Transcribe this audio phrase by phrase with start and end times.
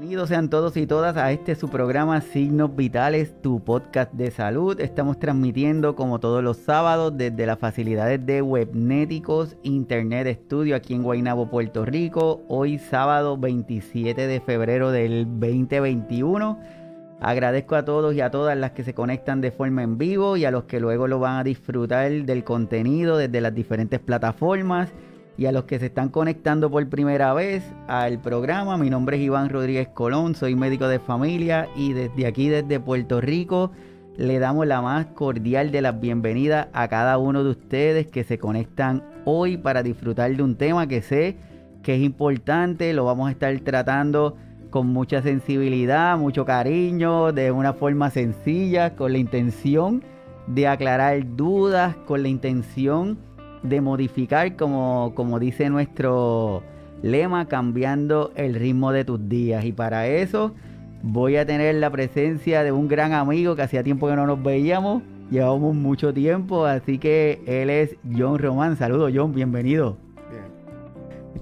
[0.00, 4.80] Bienvenidos sean todos y todas a este su programa Signos Vitales, tu podcast de salud.
[4.80, 11.02] Estamos transmitiendo como todos los sábados desde las facilidades de Webnéticos Internet Studio aquí en
[11.02, 12.42] Guaynabo, Puerto Rico.
[12.48, 16.79] Hoy sábado 27 de febrero del 2021.
[17.22, 20.46] Agradezco a todos y a todas las que se conectan de forma en vivo y
[20.46, 24.90] a los que luego lo van a disfrutar del contenido desde las diferentes plataformas
[25.36, 28.78] y a los que se están conectando por primera vez al programa.
[28.78, 33.20] Mi nombre es Iván Rodríguez Colón, soy médico de familia y desde aquí, desde Puerto
[33.20, 33.70] Rico,
[34.16, 38.38] le damos la más cordial de las bienvenidas a cada uno de ustedes que se
[38.38, 41.36] conectan hoy para disfrutar de un tema que sé
[41.82, 44.36] que es importante, lo vamos a estar tratando
[44.70, 50.02] con mucha sensibilidad, mucho cariño, de una forma sencilla, con la intención
[50.46, 53.18] de aclarar dudas, con la intención
[53.62, 56.62] de modificar, como, como dice nuestro
[57.02, 59.64] lema, cambiando el ritmo de tus días.
[59.64, 60.54] Y para eso
[61.02, 64.42] voy a tener la presencia de un gran amigo que hacía tiempo que no nos
[64.42, 65.02] veíamos.
[65.30, 68.76] Llevamos mucho tiempo, así que él es John Román.
[68.76, 69.96] Saludos, John, bienvenido.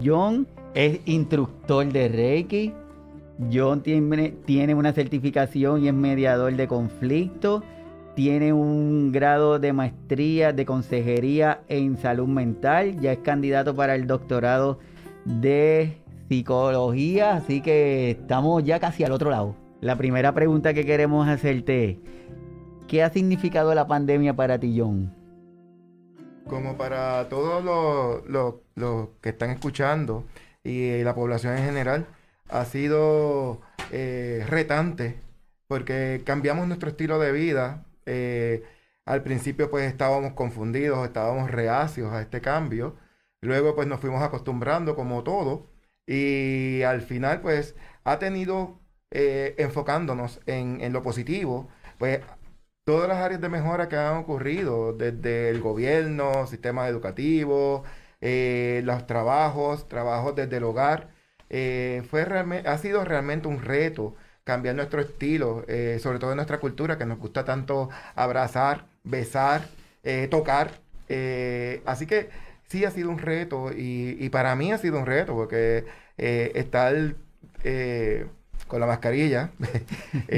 [0.04, 2.74] John es instructor de Reiki.
[3.52, 7.62] John tiene, una certificación y es mediador de conflictos
[8.18, 14.08] tiene un grado de maestría de consejería en salud mental, ya es candidato para el
[14.08, 14.80] doctorado
[15.24, 19.54] de psicología, así que estamos ya casi al otro lado.
[19.80, 21.96] La primera pregunta que queremos hacerte es,
[22.88, 25.14] ¿qué ha significado la pandemia para ti, John?
[26.44, 27.62] Como para todos
[28.26, 28.54] los,
[29.20, 30.24] que están escuchando
[30.64, 32.06] y la población en general,
[32.48, 33.60] ha sido
[33.92, 35.20] eh, retante
[35.68, 38.64] porque cambiamos nuestro estilo de vida, eh,
[39.04, 42.96] al principio pues estábamos confundidos, estábamos reacios a este cambio.
[43.40, 45.70] Luego pues nos fuimos acostumbrando como todo.
[46.06, 52.20] Y al final pues ha tenido eh, enfocándonos en, lo positivo, pues
[52.84, 57.84] todas las áreas de mejora que han ocurrido desde el gobierno, sistema educativo,
[58.20, 61.10] eh, los trabajos, trabajos desde el hogar,
[61.50, 64.14] fue ha sido realmente un reto
[64.48, 69.68] cambiar nuestro estilo, eh, sobre todo en nuestra cultura, que nos gusta tanto abrazar, besar,
[70.02, 70.70] eh, tocar.
[71.10, 72.30] Eh, así que
[72.66, 75.84] sí ha sido un reto y, para mí ha sido un reto porque
[76.16, 76.94] estar
[78.68, 79.50] con la mascarilla,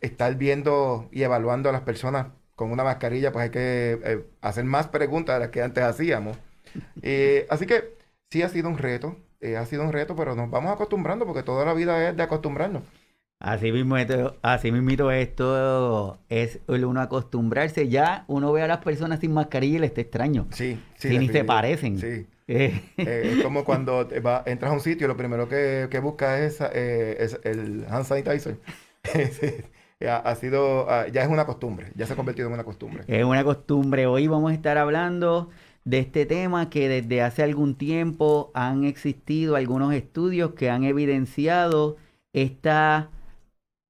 [0.00, 2.26] estar viendo y evaluando a las personas
[2.56, 6.36] con una mascarilla, pues hay que hacer más preguntas de las que antes hacíamos.
[7.48, 7.94] así que
[8.30, 9.16] sí ha sido un reto.
[9.42, 12.22] Eh, ha sido un reto, pero nos vamos acostumbrando porque toda la vida es de
[12.22, 12.84] acostumbrarnos.
[13.40, 17.88] Así mismo, esto, así mismo esto es el uno acostumbrarse.
[17.88, 20.46] Ya uno ve a las personas sin mascarilla y les está extraño.
[20.52, 21.08] Sí, sí.
[21.08, 21.98] Si ni se parecen.
[21.98, 22.26] Sí.
[22.48, 22.82] Eh.
[22.98, 27.40] Eh, es como cuando entras a un sitio, lo primero que, que buscas es, es,
[27.44, 28.58] el hand sanitizer.
[30.06, 33.04] ha sido, ah, ya es una costumbre, ya se ha convertido en una costumbre.
[33.06, 34.06] Es una costumbre.
[34.06, 35.50] Hoy vamos a estar hablando
[35.84, 41.96] de este tema que desde hace algún tiempo han existido algunos estudios que han evidenciado
[42.32, 43.10] esta,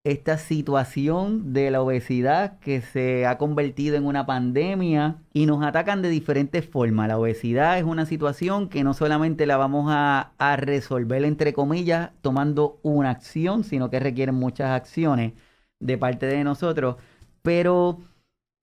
[0.05, 6.03] esta situación de la obesidad que se ha convertido en una pandemia y nos atacan
[6.03, 7.09] de diferentes formas.
[7.09, 12.11] La obesidad es una situación que no solamente la vamos a, a resolver entre comillas
[12.23, 15.35] tomando una acción, sino que requiere muchas acciones
[15.79, 16.97] de parte de nosotros,
[17.43, 18.01] pero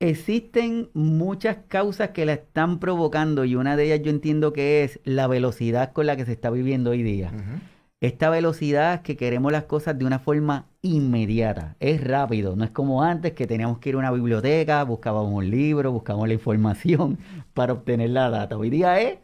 [0.02, 5.02] Existen muchas causas que la están provocando y una de ellas yo entiendo que es
[5.04, 7.34] la velocidad con la que se está viviendo hoy día.
[8.00, 13.04] Esta velocidad que queremos las cosas de una forma inmediata, es rápido, no es como
[13.04, 17.18] antes que teníamos que ir a una biblioteca, buscábamos un libro, buscábamos la información
[17.54, 18.58] para obtener la data.
[18.58, 19.20] Hoy día es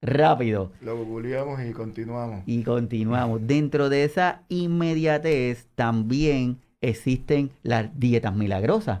[0.00, 0.70] rápido.
[0.82, 2.44] Lo googleamos y continuamos.
[2.46, 3.44] Y continuamos.
[3.44, 9.00] Dentro de esa inmediatez también existen las dietas milagrosas.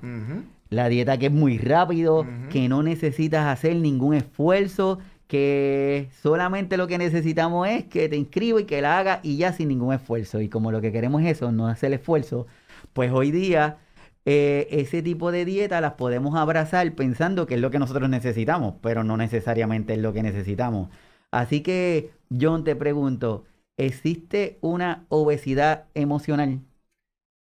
[0.68, 6.86] La dieta que es muy rápido, que no necesitas hacer ningún esfuerzo, que solamente lo
[6.86, 10.40] que necesitamos es que te inscribas y que la hagas y ya sin ningún esfuerzo.
[10.40, 12.46] Y como lo que queremos es eso, no hacer esfuerzo,
[12.92, 13.78] pues hoy día
[14.24, 18.74] eh, ese tipo de dieta las podemos abrazar pensando que es lo que nosotros necesitamos,
[18.82, 20.90] pero no necesariamente es lo que necesitamos.
[21.30, 23.44] Así que, John, te pregunto,
[23.76, 26.60] ¿existe una obesidad emocional?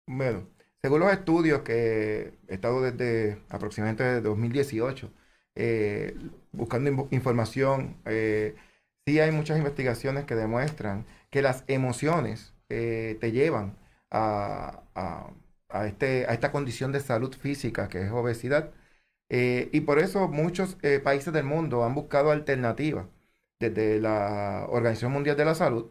[0.09, 0.49] Bueno,
[0.87, 5.11] según los estudios que he estado desde aproximadamente 2018
[5.57, 6.17] eh,
[6.53, 8.55] buscando información, eh,
[9.05, 13.77] sí hay muchas investigaciones que demuestran que las emociones eh, te llevan
[14.13, 14.83] a,
[15.87, 18.71] este, a esta condición de salud física que es obesidad.
[19.29, 23.07] Y por eso muchos países del mundo han buscado alternativas
[23.59, 25.91] desde la Organización Mundial de la Salud.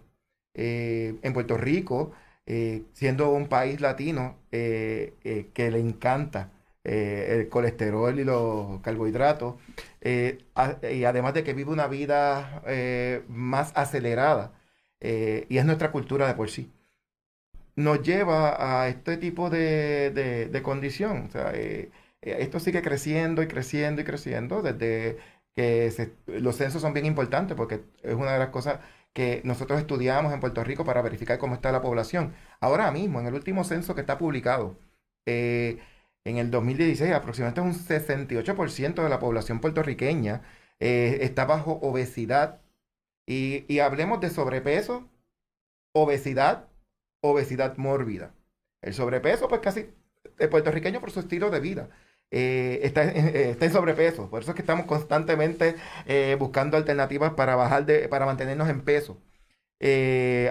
[0.54, 2.14] En Puerto Rico,
[2.94, 6.52] siendo un país latino que le encanta
[6.84, 9.56] el colesterol y los carbohidratos,
[10.02, 12.64] y además de que vive una vida
[13.28, 14.54] más acelerada,
[15.02, 16.72] y es nuestra cultura de por sí
[17.76, 21.30] nos lleva a este tipo de, de, condición.
[21.54, 25.18] Eh, eh, esto sigue creciendo y creciendo y creciendo desde
[25.56, 25.92] que
[26.28, 28.80] los censos son bien importantes porque es una de las cosas
[29.16, 32.36] que nosotros estudiamos en Puerto Rico para verificar cómo está la población.
[32.60, 34.78] Ahora mismo, en el último censo que está publicado,
[35.26, 35.80] eh,
[36.26, 40.42] en el 2016, aproximadamente un 68% de la población puertorriqueña
[40.80, 42.62] está bajo obesidad.
[43.28, 45.10] Y, hablemos de sobrepeso,
[45.94, 46.68] obesidad
[47.26, 48.34] obesidad mórbida.
[48.82, 49.90] El sobrepeso, pues casi
[50.38, 51.90] el puertorriqueño por su estilo de vida.
[52.32, 54.30] Eh, está, eh, está, en sobrepeso.
[54.30, 55.76] Por eso es que estamos constantemente
[56.06, 59.22] eh, buscando alternativas para bajar de, para mantenernos en peso.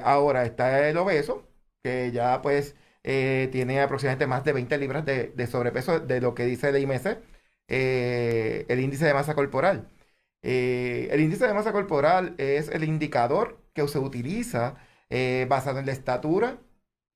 [0.03, 1.49] ahora está el obeso,
[1.83, 6.47] que ya pues tiene aproximadamente más de 20 libras de, de sobrepeso de lo que
[6.47, 7.19] dice el IMC,
[7.69, 9.89] el índice de masa corporal.
[10.43, 14.77] el índice de masa corporal es el indicador que se utiliza
[15.49, 16.59] basado en la estatura,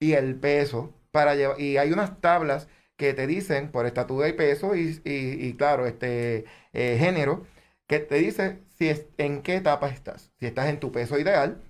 [0.00, 2.68] y el peso para llevar, y hay unas tablas
[2.98, 7.46] que te dicen por estatura y peso y, claro, este eh, género,
[7.86, 10.32] que te dice si es, en qué etapa estás.
[10.40, 11.62] Si estás en tu peso ideal,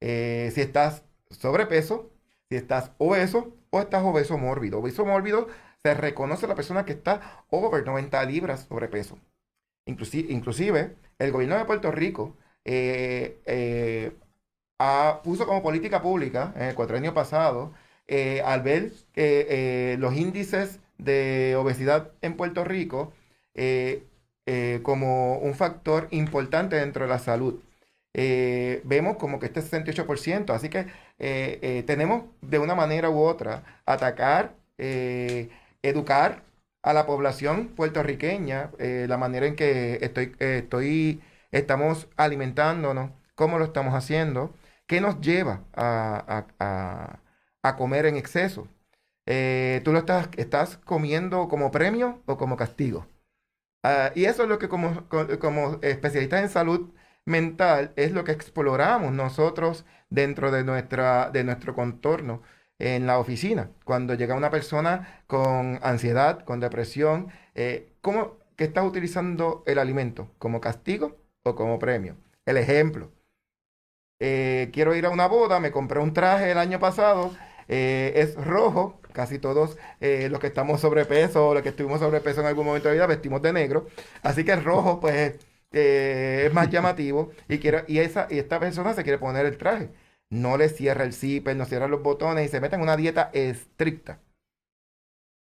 [0.00, 2.10] eh, si estás sobrepeso,
[2.50, 4.80] si estás obeso o estás obeso mórbido.
[4.80, 5.48] Obeso mórbido
[5.82, 9.18] se reconoce la persona que está over 90 libras sobrepeso.
[9.86, 14.12] Inclusive, el gobierno de Puerto Rico eh,
[15.22, 17.72] puso como política pública en el cuatrenio pasado,
[18.14, 23.14] eh, al ver eh, los índices de obesidad en Puerto Rico
[23.54, 24.04] eh,
[24.82, 27.60] como un factor importante dentro de la salud.
[28.84, 30.86] vemos como que este 68%, así que
[31.86, 34.56] tenemos de una manera u otra atacar,
[35.82, 36.42] educar
[36.82, 43.94] a la población puertorriqueña, la manera en que estoy, estoy, estamos alimentándonos, cómo lo estamos
[43.94, 44.52] haciendo,
[44.92, 47.21] ¿Qué nos lleva a,
[47.76, 48.68] comer en exceso?
[49.26, 53.06] Eh, ¿Tú lo estás, estás comiendo como premio o como castigo?
[53.82, 55.08] Ah, y eso es lo que como,
[55.40, 56.92] como especialistas en salud
[57.24, 62.42] mental es lo que exploramos nosotros dentro de, nuestra, de nuestro contorno
[62.78, 63.70] en la oficina.
[63.84, 70.30] Cuando llega una persona con ansiedad, con depresión, eh, ¿cómo que estás utilizando el alimento?
[70.38, 72.16] ¿Como castigo o como premio?
[72.46, 73.12] El ejemplo.
[74.20, 77.32] Eh, quiero ir a una boda, me compré un traje el año pasado,
[77.68, 82.40] eh, es rojo, casi todos eh, los que estamos sobrepeso o los que estuvimos sobrepeso
[82.40, 83.86] en algún momento de vida vestimos de negro,
[84.22, 85.34] así que el rojo pues
[85.72, 89.90] es más llamativo y, quiero, y, esa, y esta persona se quiere poner el traje.
[90.32, 93.30] No le cierra el zipper, no cierra los botones y se mete en una dieta
[93.34, 94.18] estricta.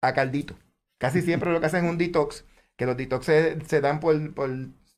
[0.01, 0.55] A caldito.
[0.97, 2.45] Casi siempre lo que hacen es un detox,
[2.75, 4.49] que los detox se, dan por, por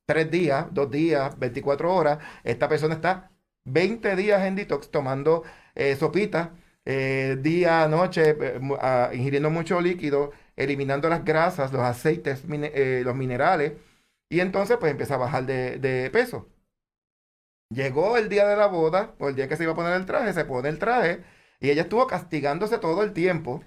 [0.06, 2.20] tres días, dos días, 24 horas.
[2.44, 3.32] Esta persona está
[3.66, 5.44] 20 días en detox tomando
[5.76, 6.56] eh, sopita,
[6.86, 13.74] eh, día, noche, eh, ah, ingiriendo mucho líquido, eliminando las grasas, los aceites, los minerales,
[14.30, 16.50] y entonces pues empieza a bajar de, peso.
[17.70, 20.06] Llegó el día de la boda, o el día que se iba a poner el
[20.06, 21.24] traje, se pone el traje,
[21.60, 23.64] y ella estuvo castigándose todo el tiempo,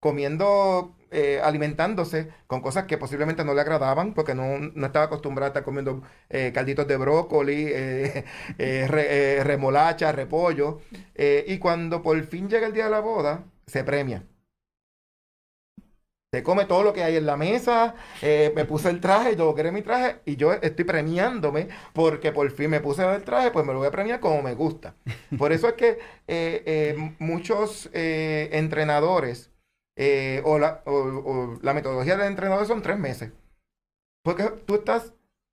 [0.00, 4.44] comiendo eh, alimentándose con cosas que posiblemente no le agradaban, porque no,
[4.84, 7.68] estaba acostumbrada a estar comiendo eh, calditos de brócoli,
[8.58, 10.82] eh, remolacha, repollo.
[11.16, 14.24] y cuando por fin llega el día de la boda, se premia.
[16.34, 19.72] Se come todo lo que hay en la mesa, me puse el traje, yo quería
[19.72, 23.72] mi traje y yo estoy premiándome porque por fin me puse el traje, pues me
[23.72, 24.96] lo voy a premiar como me gusta.
[25.38, 25.98] Por eso es que
[27.18, 29.55] muchos entrenadores
[29.96, 30.82] eh, o, la,
[31.62, 33.32] la metodología del entrenador son tres meses.
[34.22, 35.12] Porque tú estás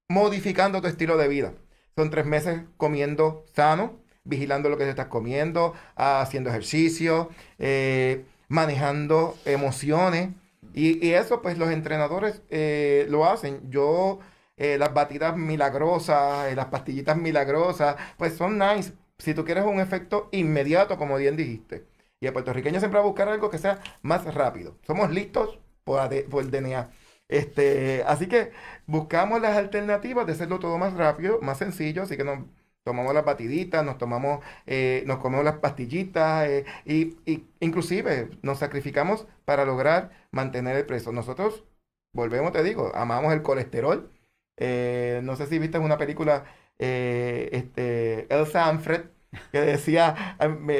[0.09, 1.53] modificando tu estilo de vida.
[1.95, 9.37] Son tres meses comiendo sano, vigilando lo que te estás comiendo, haciendo ejercicio, eh, manejando
[9.45, 10.29] emociones.
[10.73, 13.69] Y, eso, pues los entrenadores eh, lo hacen.
[13.69, 14.19] Yo,
[14.57, 18.93] las batidas milagrosas, las pastillitas milagrosas, pues son nice.
[19.19, 21.85] Si tú quieres un efecto inmediato, como bien dijiste.
[22.23, 24.77] Y el puertorriqueño siempre va a buscar algo que sea más rápido.
[24.87, 26.89] Somos listos por, el DNA.
[27.27, 28.53] Este, así que
[28.85, 32.39] buscamos las alternativas de hacerlo todo más rápido, más sencillo, así que nos
[32.83, 37.17] tomamos las batiditas, nos tomamos, eh, nos comemos las pastillitas eh, y,
[37.59, 41.11] inclusive nos sacrificamos para lograr mantener el precio.
[41.11, 41.65] Nosotros
[42.13, 44.09] volvemos, te digo, amamos el colesterol.
[44.55, 46.45] Eh, no sé si viste una película,
[46.79, 49.01] eh, este, Elsa Anfred,
[49.51, 50.37] que decía,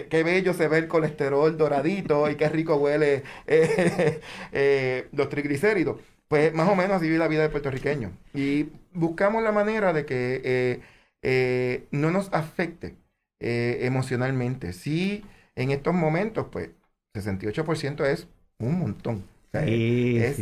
[0.09, 5.99] qué bello se ve el colesterol doradito y qué rico huele eh, los triglicéridos.
[6.27, 8.11] Pues más o menos así vive la vida del puertorriqueño.
[8.33, 10.81] Y buscamos la manera de que
[11.91, 12.95] no nos afecte
[13.39, 14.73] emocionalmente.
[14.73, 15.23] Sí,
[15.55, 16.71] en estos momentos, pues
[17.15, 18.27] 68% es
[18.59, 19.23] un montón.
[19.53, 20.37] es,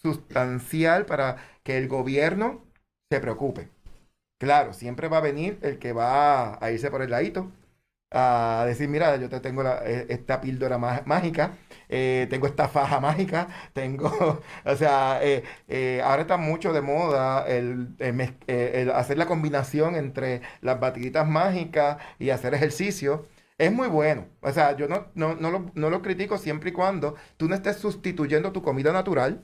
[0.00, 2.64] sustancial para que el gobierno
[3.10, 3.68] se preocupe.
[4.38, 7.50] Claro, siempre va a venir el que va a irse por el ladito
[8.10, 13.48] a decir, mira, yo te tengo e, esta píldora mágica, eh, tengo esta faja mágica,
[13.74, 17.96] tengo, o sea, eh, eh, ahora está mucho de moda el,
[18.94, 23.26] hacer la combinación entre las batiditas mágicas y hacer ejercicio
[23.58, 24.28] es muy bueno.
[24.40, 28.52] O sea, yo no, no, no, lo, critico siempre y cuando tú no estés sustituyendo
[28.52, 29.42] tu comida natural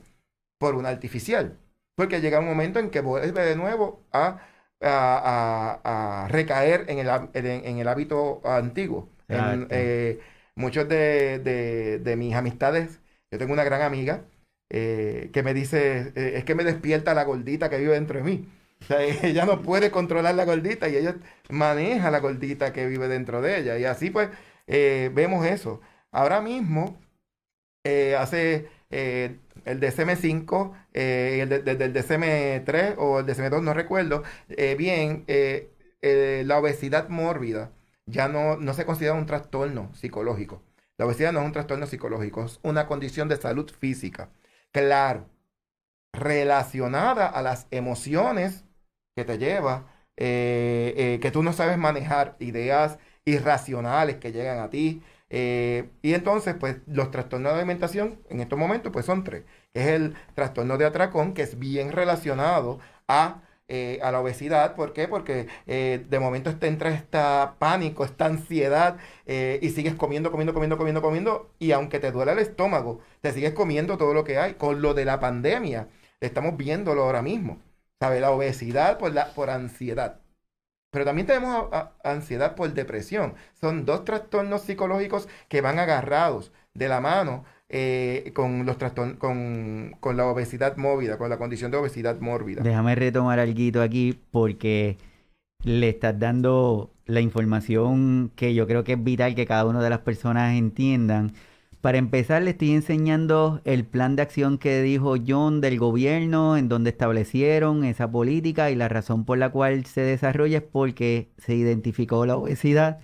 [0.57, 1.59] por una artificial.
[1.95, 4.39] Porque llega un momento en que vuelve de nuevo a,
[4.81, 9.09] a, recaer en el, en, el, hábito antiguo.
[9.27, 10.19] Eh,
[10.55, 12.99] muchos de, de, mis amistades,
[13.31, 14.25] yo tengo una gran amiga
[14.69, 18.23] eh, que me dice, eh, es que me despierta la gordita que vive dentro de
[18.23, 18.49] mí.
[18.81, 21.15] O sea, ella no puede controlar la gordita y ella
[21.49, 23.77] maneja la gordita que vive dentro de ella.
[23.79, 24.29] Y así pues
[24.67, 25.81] vemos eso.
[26.11, 26.99] Ahora mismo,
[29.65, 34.23] eh, eh, el DSM5, desde el DSM3 o el DSM2, no recuerdo
[34.77, 35.25] bien,
[36.01, 37.71] la obesidad mórbida
[38.05, 40.61] ya no, no se considera un trastorno psicológico.
[40.97, 44.29] La obesidad no es un trastorno psicológico, es una condición de salud física.
[44.71, 45.27] Claro,
[46.13, 48.63] relacionada a las emociones
[49.15, 54.69] que te lleva, eh, eh, que tú no sabes manejar ideas irracionales que llegan a
[54.69, 55.03] ti.
[55.29, 59.43] Eh, y entonces, pues los trastornos de alimentación en estos momentos, pues son tres.
[59.73, 63.41] Es el trastorno de atracón, que es bien relacionado a,
[64.01, 64.75] a la obesidad.
[64.75, 65.07] ¿Por qué?
[65.07, 71.01] Porque de momento te entra esta pánico, esta ansiedad y sigues comiendo, comiendo, comiendo, comiendo,
[71.01, 71.51] comiendo.
[71.59, 74.53] Y aunque te duele el estómago, te sigues comiendo todo lo que hay.
[74.55, 75.89] Con lo de la pandemia,
[76.19, 77.59] estamos viéndolo ahora mismo.
[77.99, 78.19] ¿Sabe?
[78.19, 80.19] La obesidad por, la, por ansiedad.
[80.95, 81.67] Pero también tenemos
[82.05, 83.33] ansiedad por depresión.
[83.59, 88.77] Son dos trastornos psicológicos que van agarrados de la mano eh, con, los
[89.17, 92.63] con, con la obesidad mórbida, con la condición de obesidad mórbida.
[92.63, 94.97] Déjame retomar algo aquí porque
[95.65, 99.89] le estás dando la información que yo creo que es vital que cada una de
[99.89, 101.33] las personas entiendan
[101.85, 106.67] para empezar, le estoy enseñando el plan de acción que dijo John del gobierno, en
[106.67, 111.53] donde establecieron esa política y la razón por la cual se desarrolla es porque se
[111.53, 113.01] identificó la obesidad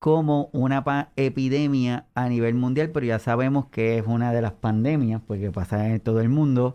[0.00, 5.22] como una epidemia a nivel mundial, pero ya sabemos que es una de las pandemias,
[5.24, 6.74] porque pasa en todo el mundo,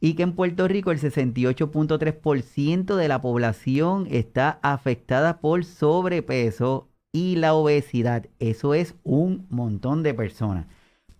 [0.00, 7.36] y que en Puerto Rico el 68.3% de la población está afectada por sobrepeso y
[7.36, 8.26] la obesidad.
[8.38, 10.66] Eso es un montón de personas.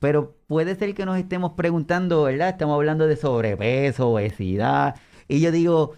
[0.01, 2.51] Pero puede ser que nos estemos preguntando, ¿verdad?
[2.51, 4.97] Estamos hablando de sobrepeso, obesidad.
[5.29, 5.95] Y yo digo,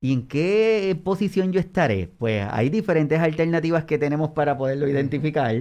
[0.00, 2.08] ¿y en qué posición yo estaré?
[2.08, 5.54] Pues hay diferentes alternativas que tenemos para poderlo identificar.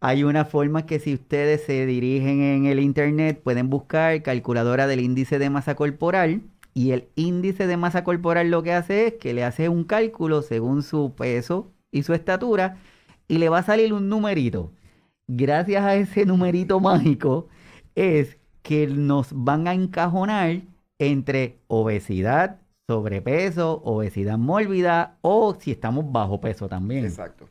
[0.00, 5.00] Hay una forma que si ustedes se dirigen en el internet pueden buscar calculadora del
[5.00, 9.34] índice de masa corporal y el índice de masa corporal lo que hace es que
[9.34, 12.78] le hace un cálculo según su peso y su estatura
[13.28, 14.72] y le va a salir un numerito.
[15.28, 17.48] Gracias a ese numerito mágico
[17.94, 20.62] es que nos van a encajonar
[20.98, 27.04] entre obesidad, sobrepeso, obesidad mórbida o si estamos bajo peso también.
[27.04, 27.48] Exacto.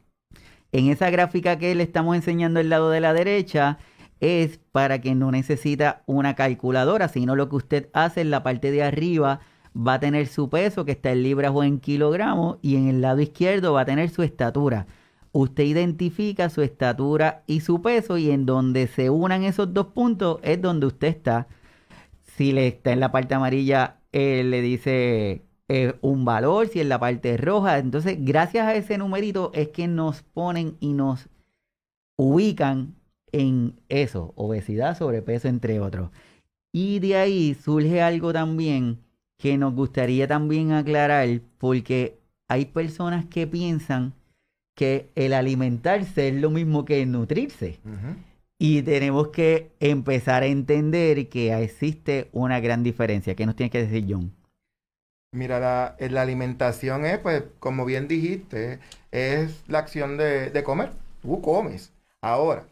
[0.72, 3.78] En esa gráfica que le estamos enseñando el lado de la derecha
[4.20, 8.72] es para que no necesita una calculadora, sino lo que usted hace en la parte
[8.72, 9.40] de arriba
[9.76, 13.02] va a tener su peso que está en libras o en kilogramos y en el
[13.02, 14.88] lado izquierdo va a tener su estatura
[15.39, 20.39] usted identifica su estatura y su peso y en donde se unan esos dos puntos
[20.41, 21.48] es donde usted está.
[22.24, 27.00] Si le está en la parte amarilla, le dice eh, un valor, si en la
[27.00, 27.77] parte roja.
[27.77, 31.29] Entonces, gracias a ese numerito es que nos ponen y nos
[32.17, 32.96] ubican
[33.32, 36.10] en eso, obesidad, sobrepeso, entre otros.
[36.72, 39.00] Y de ahí surge algo también
[39.38, 44.13] que nos gustaría también aclarar, porque hay personas que piensan
[44.78, 47.80] que el alimentarse es lo mismo que nutrirse.
[48.60, 53.34] Y tenemos que empezar a entender que existe una gran diferencia.
[53.34, 54.32] ¿Qué nos tiene que decir John?
[55.32, 58.80] Mira, la, eh, alimentación es, pues, como bien dijiste,
[59.10, 60.92] es la acción de, comer.
[61.24, 61.92] Tú comes.
[62.22, 62.68] Ahora,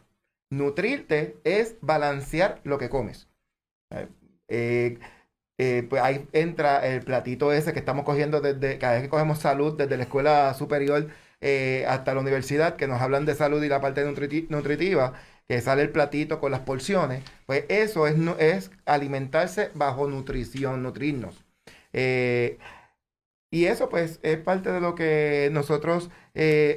[0.48, 3.28] nutrirte es balancear lo que comes.
[4.48, 4.98] Eh,
[5.58, 9.40] eh, pues ahí entra el platito ese que estamos cogiendo desde, cada vez que cogemos
[9.40, 11.08] salud, desde la escuela superior
[11.40, 15.14] eh, hasta la universidad, que nos hablan de salud y la parte nutritiva,
[15.48, 21.44] que sale el platito con las porciones, pues eso es, es alimentarse bajo nutrición, nutrirnos.
[21.92, 22.58] Eh,
[23.50, 26.10] y eso pues es parte de lo que nosotros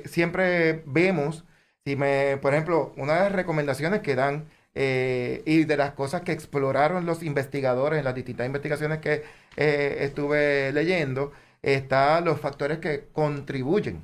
[0.06, 1.46] siempre vemos.
[1.86, 6.22] Si me, por ejemplo, una de las recomendaciones que dan eh, y de las cosas
[6.22, 9.24] que exploraron los investigadores en las distintas investigaciones que
[9.58, 14.04] eh, estuve leyendo, están los factores que contribuyen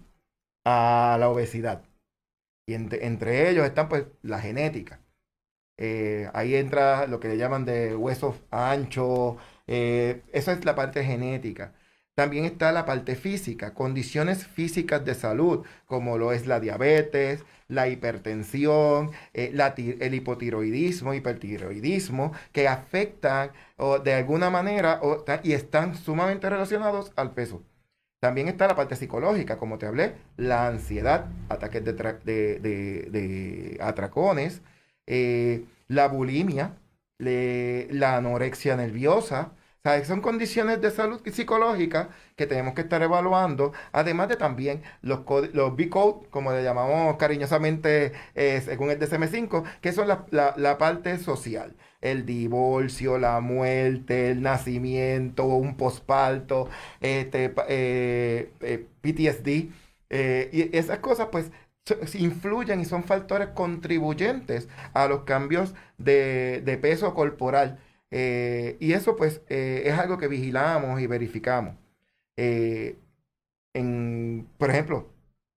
[0.66, 1.84] a la obesidad.
[2.68, 5.02] Y entre ellos están pues la genética.
[5.78, 11.74] Eh, ahí entra lo que le llaman de huesos anchos, esa es la parte genética.
[12.16, 17.90] También está la parte física, condiciones físicas de salud, como lo es la diabetes, la
[17.90, 19.54] hipertensión, eh,
[20.00, 25.02] el hipotiroidismo, hipertiroidismo, que afectan o, de alguna manera
[25.44, 27.64] y están sumamente relacionados al peso.
[28.26, 34.64] También está la parte psicológica, como te hablé, la ansiedad, ataques de, atracones,
[35.06, 36.76] eh, la bulimia,
[37.20, 39.52] la anorexia nerviosa,
[40.04, 45.22] son condiciones de salud psicológica que tenemos que estar evaluando, además de también los,
[45.54, 51.76] los B-Code, como le llamamos cariñosamente eh, según el DSM-5, que son la, parte social.
[52.02, 56.70] El divorcio, la muerte, el nacimiento, un posparto,
[57.02, 59.72] este, eh, eh, PTSD.
[60.52, 61.52] y esas cosas, pues,
[62.16, 67.80] influyen y son factores contribuyentes a los cambios de, de peso corporal.
[68.12, 71.76] Eh, y eso pues eh, es algo que vigilamos y verificamos.
[72.38, 72.98] Eh,
[73.74, 75.10] en, por ejemplo,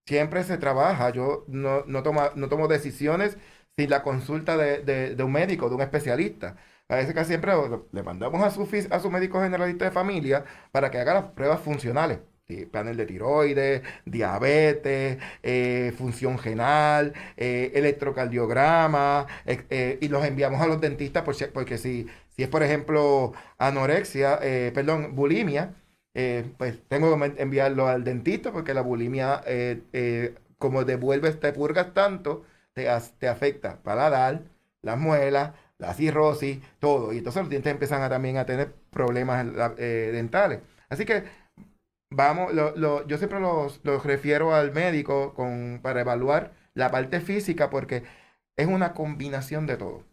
[0.07, 2.03] siempre se trabaja, yo no, no,
[2.37, 3.39] no tomo decisiones
[3.77, 6.57] sin la consulta de, un médico, de un especialista.
[6.89, 7.53] A veces que siempre
[7.93, 11.61] le mandamos a su, a su médico generalista de familia para que haga las pruebas
[11.61, 12.21] funcionales
[12.71, 20.81] panel de tiroides, diabetes, eh, función renal, eh, electrocardiograma, eh, y los enviamos a los
[20.81, 24.39] dentistas porque si, si es, por ejemplo, anorexia,
[24.73, 25.75] perdón, bulimia,
[26.57, 29.43] pues tengo que enviarlo al dentista porque la bulimia,
[30.59, 34.43] como devuelves, te purgas tanto, te, te afecta paladar,
[34.83, 37.13] las muelas, la cirrosis, todo.
[37.13, 40.61] Y entonces los dientes empiezan a, también a tener problemas dentales.
[40.89, 41.25] Así que
[42.11, 48.05] vamos, lo, yo siempre los, refiero al médico con, para evaluar la parte física porque
[48.57, 50.05] es una combinación de todo.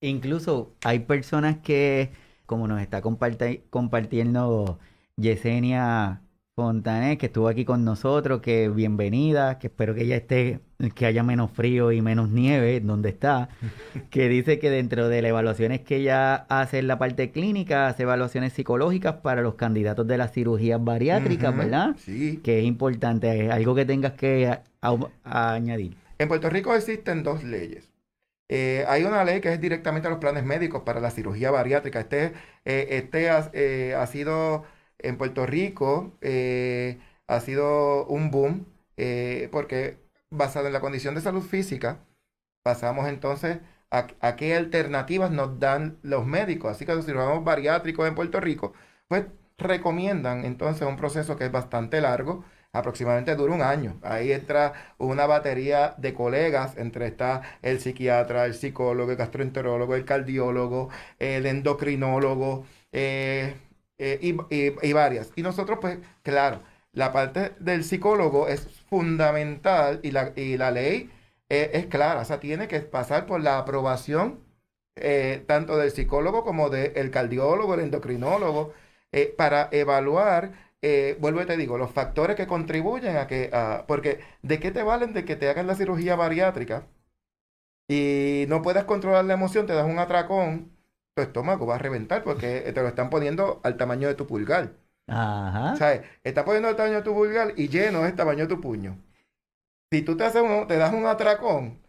[0.00, 2.12] Incluso hay personas que,
[2.46, 4.78] como nos está compartiendo
[5.16, 6.22] Yesenia
[6.54, 10.60] Fontanet, que estuvo aquí con nosotros, que bienvenida, que espero que ella esté,
[10.94, 13.48] que haya menos frío y menos nieve donde está,
[14.10, 18.02] que dice que dentro de las evaluaciones que ella hace en la parte clínica, hace
[18.02, 21.96] evaluaciones psicológicas para los candidatos de las cirugías bariátricas, ¿verdad?
[21.98, 22.40] Sí.
[22.42, 24.58] Que es importante, es algo que tengas que
[25.24, 25.96] añadir.
[26.18, 27.92] En Puerto Rico existen dos leyes.
[28.48, 32.00] Eh, hay una ley que es directamente a los planes médicos para la cirugía bariátrica.
[32.00, 32.32] Este,
[32.64, 34.64] eh, este eh, ha sido
[34.98, 38.66] en Puerto Rico eh, ha sido un boom
[39.50, 39.98] porque
[40.30, 42.00] basado en la condición de salud física,
[42.62, 43.58] pasamos entonces
[43.90, 46.72] a, qué alternativas nos dan los médicos.
[46.72, 48.72] Así que los cirujanos bariátricos en Puerto Rico,
[49.08, 49.26] pues
[49.58, 53.98] recomiendan entonces un proceso que es bastante largo, aproximadamente dura un año.
[54.02, 60.04] Ahí entra una batería de colegas, entre está el psiquiatra, el psicólogo, el gastroenterólogo, el
[60.04, 63.56] cardiólogo, el endocrinólogo, eh,
[63.98, 64.18] eh,
[64.82, 65.32] y, varias.
[65.36, 66.60] Y nosotros, pues, claro,
[66.96, 71.10] la parte del psicólogo es fundamental y la, y la ley
[71.48, 74.40] eh, es clara, o sea, tiene que pasar por la aprobación
[74.96, 78.72] eh, tanto del psicólogo como del cardiólogo, el endocrinólogo,
[79.36, 80.52] para evaluar,
[81.20, 83.50] vuelvo y te digo, los factores que contribuyen a que,
[83.88, 86.86] porque ¿de qué te valen de que te hagan la cirugía bariátrica
[87.88, 90.72] y no puedas controlar la emoción, te das un atracón
[91.14, 94.74] tu estómago va a reventar porque te lo están poniendo al tamaño de tu pulgar.
[95.08, 95.76] Ajá.
[95.76, 96.02] ¿Sabes?
[96.24, 98.98] Está poniendo al tamaño de tu pulgar y lleno es el tamaño de tu puño.
[99.92, 101.80] Si tú te, haces te das un atracón,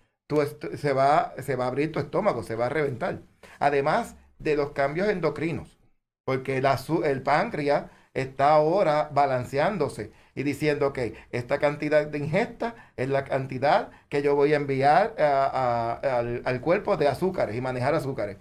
[0.76, 3.22] se, va, se va a abrir tu estómago, se va a reventar.
[3.60, 5.78] Además de los cambios endocrinos,
[6.26, 13.10] porque la, el páncreas está ahora balanceándose y diciendo que esta cantidad de ingesta es
[13.10, 18.38] la cantidad que yo voy a enviar al, al, cuerpo de azúcares y manejar azúcares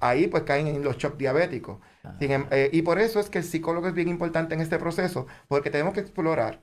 [0.00, 1.78] ahí pues caen en los shocks diabéticos.
[2.20, 5.26] Em, eh, y por eso es que el psicólogo es bien importante en este proceso,
[5.48, 6.62] porque tenemos que explorar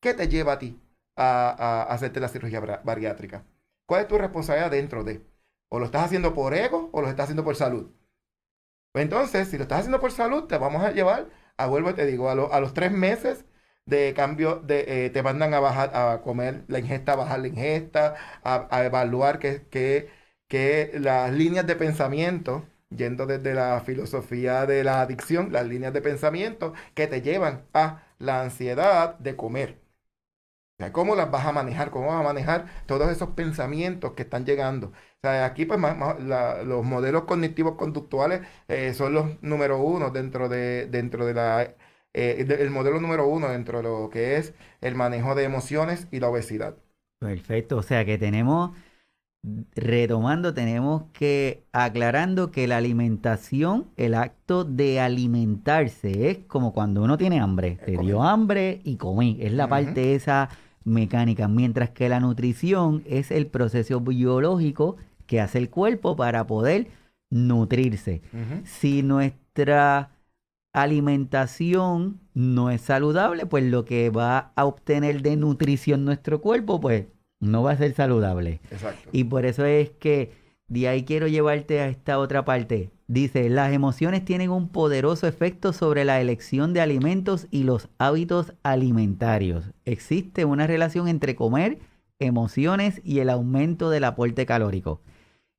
[0.00, 0.80] qué te lleva a ti
[1.16, 3.44] a, hacerte la cirugía bariátrica.
[3.86, 5.22] ¿Cuál es tu responsabilidad dentro de?
[5.68, 7.90] ¿O lo estás haciendo por ego o lo estás haciendo por salud?
[8.94, 12.28] Entonces, si lo estás haciendo por salud, te vamos a llevar, a vuelvo te digo,
[12.30, 13.46] a, los tres meses
[13.86, 17.48] de cambio, de, eh, te mandan a bajar, a comer la ingesta, a bajar la
[17.48, 20.10] ingesta, a, evaluar que
[20.94, 26.72] las líneas de pensamiento yendo desde la filosofía de la adicción, las líneas de pensamiento
[26.94, 29.80] que te llevan a la ansiedad de comer.
[30.92, 31.90] ¿cómo las vas a manejar?
[31.90, 34.88] ¿Cómo vas a manejar todos esos pensamientos que están llegando?
[34.88, 35.78] O sea, aquí pues
[36.64, 41.62] los modelos cognitivos conductuales eh, son los número uno dentro de, dentro de la,
[42.12, 46.18] eh, el modelo número uno dentro de lo que es el manejo de emociones y
[46.20, 46.76] la obesidad.
[47.18, 48.76] Perfecto, o sea que tenemos
[49.74, 57.18] retomando, tenemos que aclarando que la alimentación, el acto de alimentarse es como cuando uno
[57.18, 57.78] tiene hambre.
[57.84, 59.38] Te dio hambre y comí.
[59.40, 60.48] Es la parte esa
[60.84, 61.48] mecánica.
[61.48, 66.88] Mientras que la nutrición es el proceso biológico que hace el cuerpo para poder
[67.30, 68.22] nutrirse.
[68.64, 70.10] Si nuestra
[70.72, 77.06] alimentación no es saludable, pues lo que va a obtener de nutrición nuestro cuerpo, pues
[77.42, 78.60] no va a ser saludable.
[78.70, 79.10] Exacto.
[79.12, 80.32] Y por eso es que
[80.68, 82.90] de ahí quiero llevarte a esta otra parte.
[83.08, 88.54] Dice, las emociones tienen un poderoso efecto sobre la elección de alimentos y los hábitos
[88.62, 89.72] alimentarios.
[89.84, 91.80] Existe una relación entre comer,
[92.20, 95.02] emociones y el aumento del aporte calórico.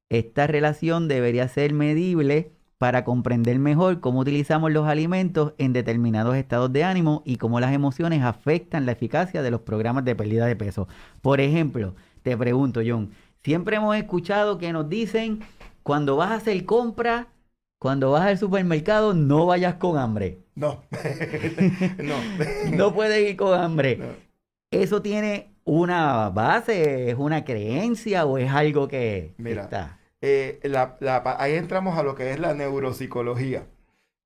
[0.09, 6.73] Esta relación debería ser medible para comprender mejor cómo utilizamos los alimentos en determinados estados
[6.73, 10.57] de ánimo y cómo las emociones afectan la eficacia de los programas de pérdida de
[10.57, 10.89] peso.
[11.21, 15.39] Por ejemplo, te pregunto, John, siempre hemos escuchado que nos dicen,
[15.81, 17.29] cuando vas a hacer compra,
[17.79, 20.39] cuando vas al supermercado, no vayas con hambre.
[20.55, 20.83] No,
[22.03, 22.15] no.
[22.75, 23.97] no puedes ir con hambre.
[24.71, 29.99] ¿Eso tiene una base, es una creencia o es algo que Mira, está?
[30.25, 30.61] Eh,
[31.37, 33.67] ahí entramos a lo que es la neuropsicología.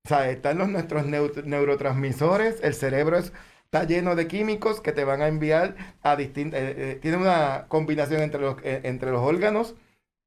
[0.04, 5.22] O sea, están los, nuestros neurotransmisores, el cerebro está lleno de químicos que te van
[5.22, 6.60] a enviar a distintas...
[6.60, 9.74] Eh, eh, tiene una combinación entre los, entre los órganos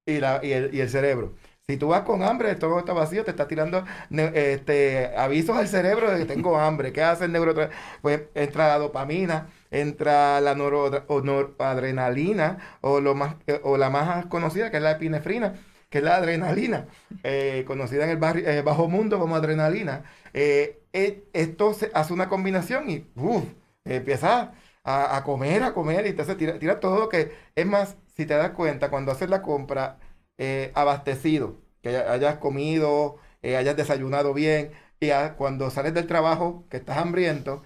[0.06, 1.36] y, la, y, el, cerebro.
[1.62, 6.12] Si tú vas con hambre, todo está vacío, te está tirando este, avisos al cerebro
[6.12, 6.92] de que tengo hambre.
[6.92, 7.82] ¿Qué hace el neurotransmisor?
[8.02, 14.70] Pues entra la dopamina, entra la noradrenalina o, lo más, eh, o la más conocida
[14.70, 15.56] que es la epinefrina,
[15.90, 16.88] que es la adrenalina,
[17.24, 20.04] eh, conocida en el barrio, eh, bajo mundo como adrenalina.
[20.94, 23.06] esto se hace una combinación y
[23.86, 24.54] empieza
[24.84, 27.32] a, comer, a comer, y entonces tira, tira todo lo que...
[27.56, 29.98] Es más, si te das cuenta, cuando haces la compra
[30.74, 37.64] abastecido, que hayas comido, hayas desayunado bien, y cuando sales del trabajo, que estás hambriento,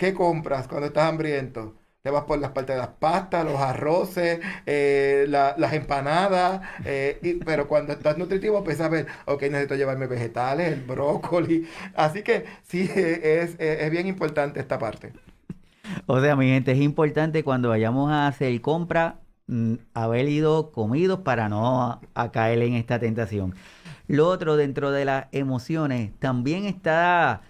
[0.00, 1.74] ¿Qué compras cuando estás hambriento?
[2.00, 7.68] Te vas por las partes de las pastas, los arroces, eh, las empanadas, eh, pero
[7.68, 11.68] cuando estás nutritivo empiezas a ver, ok, necesito llevarme vegetales, el brócoli.
[11.94, 13.58] Así que sí, es,
[13.90, 15.12] bien importante esta parte.
[16.06, 21.20] O sea, mi gente, es importante cuando vayamos a hacer compra, mm, haber ido comidos
[21.20, 22.00] para no
[22.32, 23.54] caer en esta tentación.
[24.06, 27.42] Lo otro dentro de las emociones, también está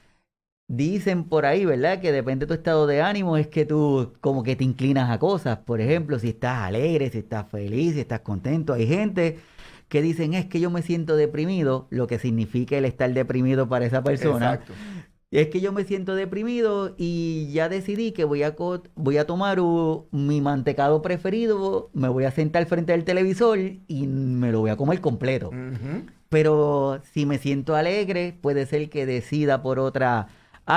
[0.73, 2.01] Dicen por ahí, ¿verdad?
[2.01, 5.19] Que depende de tu estado de ánimo, es que tú como que te inclinas a
[5.19, 5.59] cosas.
[5.59, 8.75] Por ejemplo, si estás alegre, si estás feliz, si estás contento.
[8.75, 9.41] Hay gente
[9.89, 13.85] que dicen es que yo me siento deprimido, lo que significa el estar deprimido para
[13.85, 14.55] esa persona.
[14.55, 14.73] Exacto.
[15.33, 18.55] Es que yo me siento deprimido y ya decidí que voy a,
[18.95, 19.61] voy a tomar
[20.13, 24.77] mi mantecado preferido, me voy a sentar frente al televisor y me lo voy a
[24.77, 25.51] comer completo.
[26.29, 30.29] Pero si me siento alegre, puede ser que decida por otra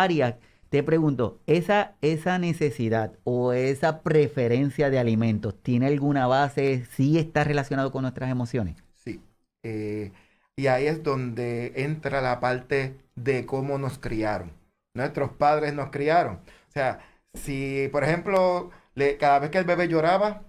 [0.02, 0.36] Arias,
[0.70, 6.86] te pregunto, ¿esa, ¿esa necesidad o esa preferencia de alimentos tiene alguna base?
[6.92, 8.78] ¿Sí está relacionado con nuestras emociones?
[8.94, 9.22] Sí.
[9.64, 10.12] Eh,
[10.56, 14.52] y ahí es donde entra la parte de cómo nos criaron.
[14.96, 16.38] Nuestros padres nos criaron.
[16.70, 17.00] O sea,
[17.36, 18.72] si, por ejemplo,
[19.20, 20.44] cada vez que el bebé lloraba,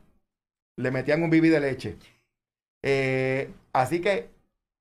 [0.76, 1.98] le metían un bibi de leche.
[2.82, 4.30] Eh, así que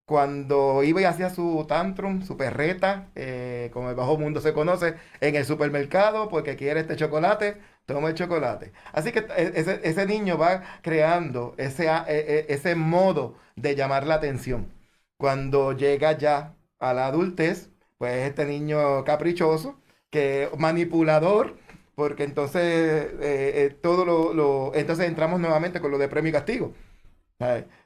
[0.05, 4.95] cuando iba y hacía su tantrum, su perreta, eh, como el bajo mundo se conoce,
[5.21, 8.73] en el supermercado, porque quiere este chocolate, toma el chocolate.
[8.91, 14.15] Así que e, ese, niño va creando ese, e, e, ese modo de llamar la
[14.15, 14.71] atención.
[15.17, 21.57] Cuando llega ya a la adultez, pues este niño caprichoso, que manipulador,
[21.95, 26.73] porque entonces eh, eh, todo lo, entonces entramos nuevamente con lo de premio y castigo.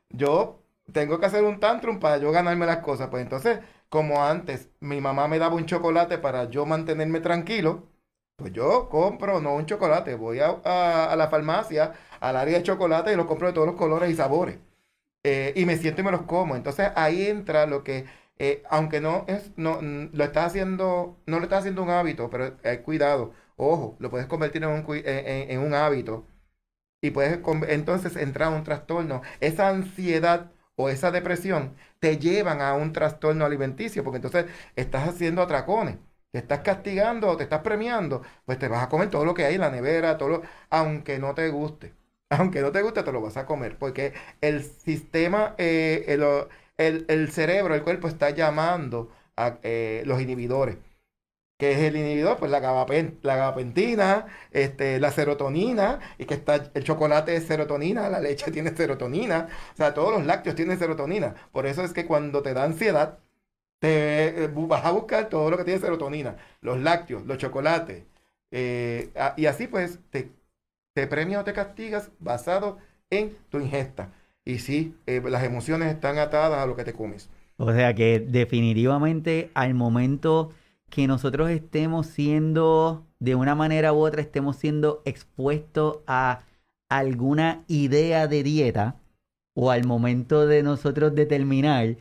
[0.10, 0.60] Yo
[0.92, 3.10] tengo que hacer un tantrum para yo ganarme las cosas.
[3.10, 7.84] Pues entonces, como antes mi mamá me daba un chocolate para yo mantenerme tranquilo,
[8.36, 13.16] pues yo compro no un chocolate, voy a, la farmacia, al área de chocolate y
[13.16, 14.58] lo compro de todos los colores y sabores.
[15.24, 16.56] Eh, y me siento y me los como.
[16.56, 18.06] Entonces ahí entra lo que
[18.40, 22.56] eh, aunque no es, no, lo estás haciendo, no lo estás haciendo un hábito, pero
[22.64, 26.26] hay cuidado, ojo, lo puedes convertir en un, en, un hábito
[27.02, 29.22] y puedes entonces entrar a un trastorno.
[29.40, 34.46] Esa ansiedad o esa depresión te llevan a un trastorno alimenticio, porque entonces
[34.78, 35.98] estás haciendo atracones,
[36.32, 39.46] te estás castigando o te estás premiando, pues te vas a comer todo lo que
[39.46, 41.94] hay en la nevera, todo lo, aunque no te guste.
[42.30, 46.04] Aunque no te guste, te lo vas a comer, porque el sistema, eh,
[46.78, 50.78] el, cerebro, el cuerpo está llamando a eh, los inhibidores.
[51.58, 52.38] ¿Qué es el inhibidor?
[52.38, 58.20] Pues la, la gabapentina, este, la serotonina, y que está, el chocolate es serotonina, la
[58.20, 61.36] leche tiene serotonina, o sea, todos los lácteos tienen serotonina.
[61.52, 63.20] Por eso es que cuando te da ansiedad,
[63.80, 68.04] te eh, vas a buscar todo lo que tiene serotonina, los lácteos, los chocolates,
[68.52, 70.32] eh, y así pues te,
[70.94, 72.78] te premias o te castigas basado
[73.10, 74.12] en tu ingesta.
[74.46, 77.30] Y sí, eh, las emociones están atadas a lo que te comes.
[77.58, 80.52] O sea que definitivamente al momento
[80.90, 86.44] que nosotros estemos siendo, de una manera u otra, estemos siendo expuestos a
[86.90, 88.96] alguna idea de dieta
[89.54, 91.98] o al momento de nosotros determinar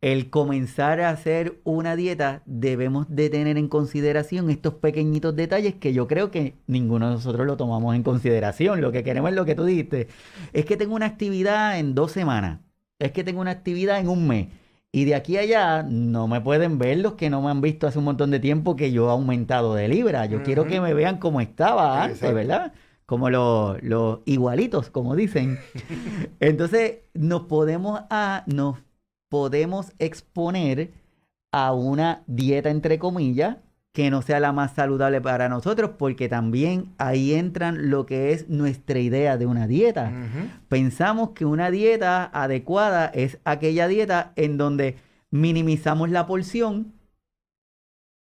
[0.00, 5.92] el comenzar a hacer una dieta, debemos de tener en consideración estos pequeñitos detalles que
[5.92, 8.80] yo creo que ninguno de nosotros lo tomamos en consideración.
[8.80, 10.08] Lo que queremos es lo que tú dijiste.
[10.52, 12.60] Es que tengo una actividad en dos semanas.
[12.98, 14.48] Es que tengo una actividad en un mes.
[14.92, 17.86] Y de aquí a allá no me pueden ver los que no me han visto
[17.86, 20.26] hace un montón de tiempo que yo he aumentado de libra.
[20.26, 22.72] Yo quiero que me vean como estaba antes, ¿verdad?
[23.06, 25.58] Como los, los igualitos, como dicen.
[26.40, 28.78] Entonces, nos podemos, a, nos
[29.28, 30.90] podemos exponer
[31.52, 33.58] a una dieta, entre comillas,
[33.92, 38.48] que no sea la más saludable para nosotros, porque también ahí entran lo que es
[38.48, 40.12] nuestra idea de una dieta.
[40.68, 44.96] Pensamos que una dieta adecuada es aquella dieta en donde
[45.30, 46.92] minimizamos la porción,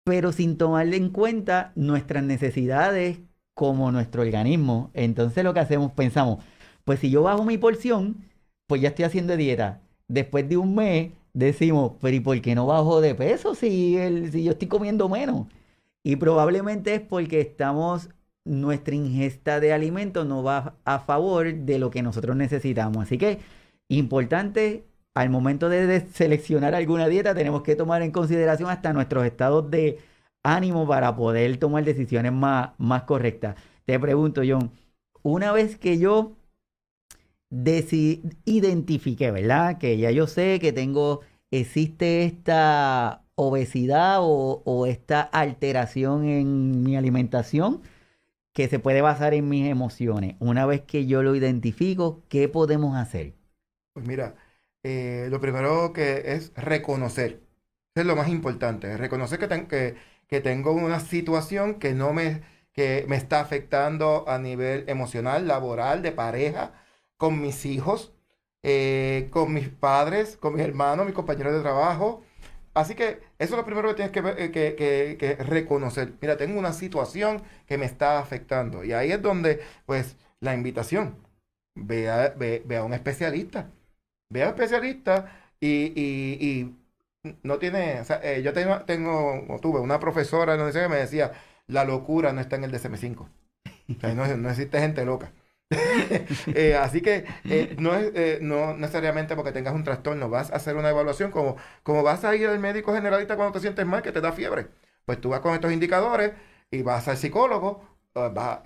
[0.04, 3.20] pero sin tomarle en cuenta nuestras necesidades
[3.56, 4.89] como nuestro organismo.
[4.94, 6.44] Entonces lo que hacemos, pensamos,
[6.84, 8.18] pues si yo bajo mi porción,
[8.68, 12.67] pues ya estoy haciendo dieta después de un mes decimos, pero ¿y por qué no
[12.67, 15.48] bajo de peso si, el, si yo estoy comiendo menos?
[16.04, 18.10] Y probablemente es porque estamos,
[18.46, 23.04] nuestra ingesta de alimentos no va a favor de lo que nosotros necesitamos.
[23.06, 23.39] Así que,
[23.89, 29.69] importante, al momento de, seleccionar alguna dieta, tenemos que tomar en consideración hasta nuestros estados
[29.72, 30.00] de
[30.43, 33.56] ánimo para poder tomar decisiones más, más correctas.
[33.86, 34.72] Te pregunto, John,
[35.24, 36.34] una vez que yo
[38.46, 39.78] identifiqué, ¿verdad?
[39.78, 47.82] Que ya yo sé que tengo, existe esta obesidad o, esta alteración en mi alimentación
[48.54, 50.36] que se puede basar en mis emociones.
[50.39, 53.34] Una vez que yo lo identifico, ¿qué podemos hacer?
[53.94, 54.36] Pues mira,
[54.84, 57.42] eh, lo primero que es reconocer.
[57.96, 58.98] es lo más importante.
[58.98, 59.96] Reconocer que, que,
[60.28, 62.42] que, tengo una situación que no me,
[62.74, 66.74] que me está afectando a nivel emocional, laboral, de pareja,
[67.17, 68.13] con mis hijos,
[68.63, 72.23] eh, con mis padres, con mis hermanos, mis compañeros de trabajo.
[72.73, 76.13] Así que eso es lo primero que tienes que, que, que, reconocer.
[76.21, 78.84] Mira, tengo una situación que me está afectando.
[78.84, 81.17] Y ahí es donde, pues, la invitación.
[81.76, 82.34] Ve a,
[82.84, 83.71] un especialista.
[84.30, 86.76] Ve a un especialista y, y,
[87.43, 88.02] no tiene...
[88.02, 91.32] O eh, yo tengo, tengo, tuve una profesora en la universidad que me decía,
[91.67, 93.19] la locura no está en el DSM-5.
[93.19, 95.32] O sea, no, no existe gente loca.
[96.53, 100.55] Eh, así que eh, no es eh, no necesariamente porque tengas un trastorno, vas a
[100.57, 104.01] hacer una evaluación como, como vas a ir al médico generalista cuando te sientes mal,
[104.01, 104.67] que te da fiebre.
[105.05, 106.33] Pues tú vas con estos indicadores
[106.71, 107.83] y vas al psicólogo,
[108.13, 108.59] vas,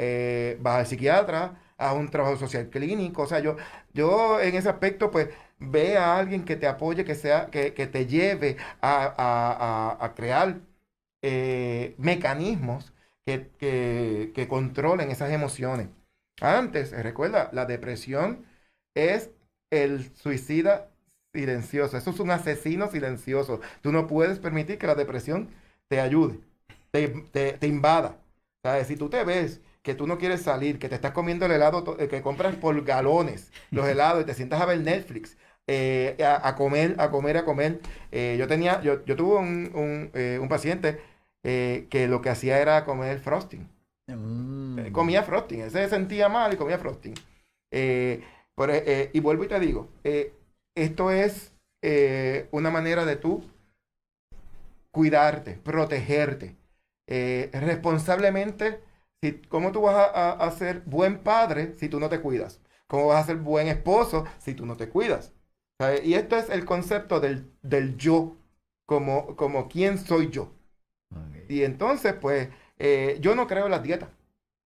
[0.60, 3.24] vas al psiquiatra, a un trabajo social clínico.
[3.24, 3.58] O sea, yo,
[3.94, 7.88] yo en ese aspecto, pues ve a alguien que te apoye, que, sea, que, que
[7.88, 9.14] te lleve a,
[10.00, 10.60] a, a crear
[11.98, 12.94] mecanismos
[13.26, 15.90] que, que, que controlen esas emociones.
[16.42, 18.46] Antes, recuerda, la depresión
[18.94, 19.32] es
[19.72, 20.92] el suicida
[21.34, 21.98] silencioso.
[21.98, 23.62] Eso es un asesino silencioso.
[23.82, 25.50] Tú no puedes permitir que la depresión
[25.88, 26.40] te ayude,
[26.92, 28.18] te, invada.
[28.86, 31.96] Si tú te ves que tú no quieres salir, que te estás comiendo el helado,
[32.00, 36.56] eh, que compras por galones los helados y te sientas a ver Netflix, eh, a,
[36.56, 37.80] comer, a comer, a comer.
[38.12, 41.02] Eh, yo tenía, yo, yo tuve un, un paciente
[41.44, 43.68] que lo que hacía era comer frosting.
[44.08, 44.80] Mm.
[44.80, 47.14] Eh, comía frosting, él se sentía mal y comía frosting.
[47.72, 48.24] Eh,
[48.58, 49.90] eh, y vuelvo y te digo,
[50.76, 51.54] esto es
[52.52, 53.44] una manera de tú
[54.92, 56.56] cuidarte, protegerte
[57.08, 58.82] responsablemente.
[59.22, 62.62] Si, ¿Cómo tú vas a, ser buen padre si tú no te cuidas?
[62.88, 65.34] ¿Cómo vas a ser buen esposo si tú no te cuidas?
[66.04, 68.38] Y esto es el concepto del, del yo.
[68.88, 70.52] como, como quién soy yo.
[71.48, 74.10] Y entonces, pues, eh, yo no creo en las dietas.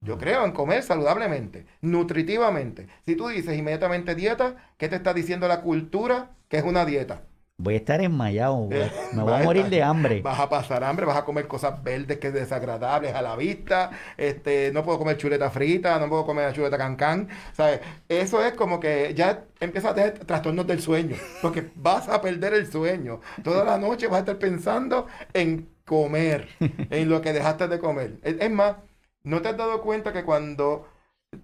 [0.04, 2.88] Yo creo en comer saludablemente, nutritivamente.
[3.06, 7.21] Si tú dices inmediatamente dieta, ¿qué te está diciendo la cultura que es una dieta?
[7.58, 8.67] Voy a estar enmayado,
[9.13, 10.21] me voy a morir de hambre.
[10.24, 13.91] Vas a pasar hambre, vas a comer cosas verdes que es desagradables a la vista.
[14.17, 17.30] Este, no puedo comer chuleta frita, no puedo comer chuleta cancán.
[17.54, 17.82] ¿Sabes?
[18.10, 22.56] Eso es como que ya empiezas a tener trastornos del sueño, porque vas a perder
[22.56, 23.21] el sueño.
[23.43, 26.47] Toda la noche vas a estar pensando en comer,
[26.89, 28.17] en lo que dejaste de comer.
[28.23, 28.77] Es más,
[29.23, 30.88] ¿no te has dado cuenta que cuando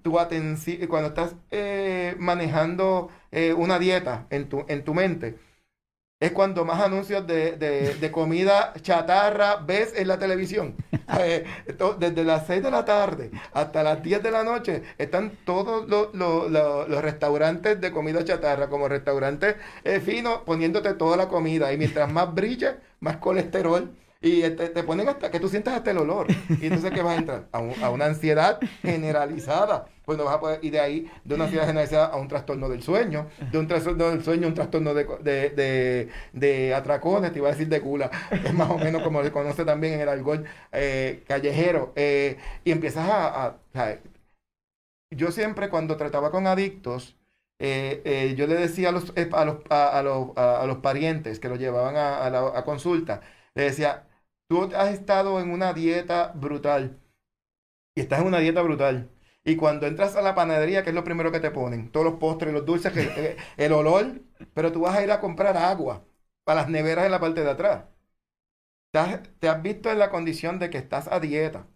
[0.02, 5.38] tu atención, cuando estás eh, manejando eh, una dieta en tu, en tu mente,
[6.22, 10.76] es cuando más anuncios de, comida chatarra ves en la televisión.
[11.20, 11.46] Eh,
[12.00, 17.02] desde las 6 de la tarde hasta las 10 de la noche están todos los,
[17.02, 19.56] restaurantes de comida chatarra, como restaurantes
[20.04, 21.72] finos, poniéndote toda la comida.
[21.72, 26.00] Y mientras más brilla, más colesterol y te, ponen hasta que tú sientas hasta el
[26.00, 26.28] olor.
[26.50, 27.48] Y entonces, ¿qué vas a entrar?
[27.52, 29.88] A, una ansiedad generalizada.
[30.06, 32.70] Pues no vas a poder ir de ahí, de una ansiedad generalizada a un trastorno
[32.70, 37.50] del sueño, de un trastorno del sueño, un trastorno de, de, de, atracones, te iba
[37.50, 38.10] a decir de cula.
[38.32, 41.92] Es más o menos como se conoce también en el alcohol eh, callejero.
[41.96, 43.58] Eh, y empiezas a,
[45.12, 47.18] Yo siempre, cuando trataba con adictos,
[47.60, 51.56] eh, yo le decía a los, a los, a, los, a, los parientes que lo
[51.58, 53.22] llevaban a, la, a consulta,
[53.56, 54.07] le decía,
[54.48, 57.00] tú has estado en una dieta brutal
[57.96, 59.10] y estás en una dieta brutal.
[59.44, 61.92] Y cuando entras a la panadería, ¿qué es lo primero que te ponen?
[61.92, 64.22] Todos los postres, los dulces, el, el olor,
[64.54, 66.06] pero tú vas a ir a comprar agua
[66.44, 67.86] para las neveras en la parte de atrás.
[68.92, 71.68] Te has, te has visto en la condición de que estás a dieta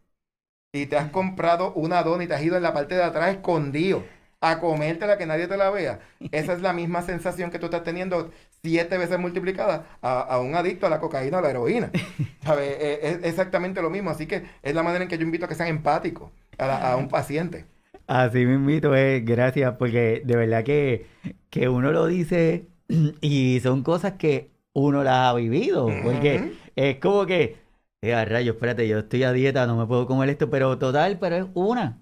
[0.73, 3.36] y te has comprado una dona y te has ido en la parte de atrás
[3.36, 4.05] escondido
[4.41, 6.01] a comértela que nadie te la vea.
[6.31, 8.31] Esa es la misma sensación que tú estás teniendo
[8.63, 11.91] siete veces multiplicada a, un adicto a la cocaína o a la heroína.
[12.43, 12.78] ¿Sabes?
[12.80, 14.10] Eh, es exactamente lo mismo.
[14.10, 17.08] Así que es la manera en que yo invito a que sean empáticos a, un
[17.08, 17.65] paciente.
[18.08, 21.08] Así me invito, eh, gracias, porque de verdad que,
[21.50, 22.67] que uno lo dice
[23.21, 25.89] y son cosas que uno las ha vivido.
[26.04, 27.58] Porque es como que,
[28.02, 31.36] eh, rayo, espérate, yo estoy a dieta, no me puedo comer esto, pero total, pero
[31.38, 32.00] es una.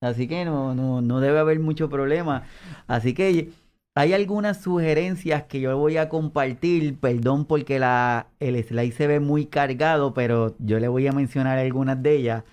[0.00, 2.46] Así que no, no, no debe haber mucho problema.
[2.86, 3.50] Así que
[3.96, 6.98] hay algunas sugerencias que yo voy a compartir.
[7.00, 11.58] Perdón porque la, el slide se ve muy cargado, pero yo le voy a mencionar
[11.58, 12.44] algunas de ellas.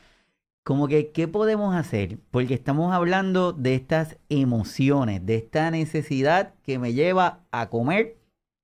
[0.63, 2.19] Como que, ¿qué podemos hacer?
[2.31, 8.17] Porque estamos hablando de estas emociones, de esta necesidad que me lleva a comer.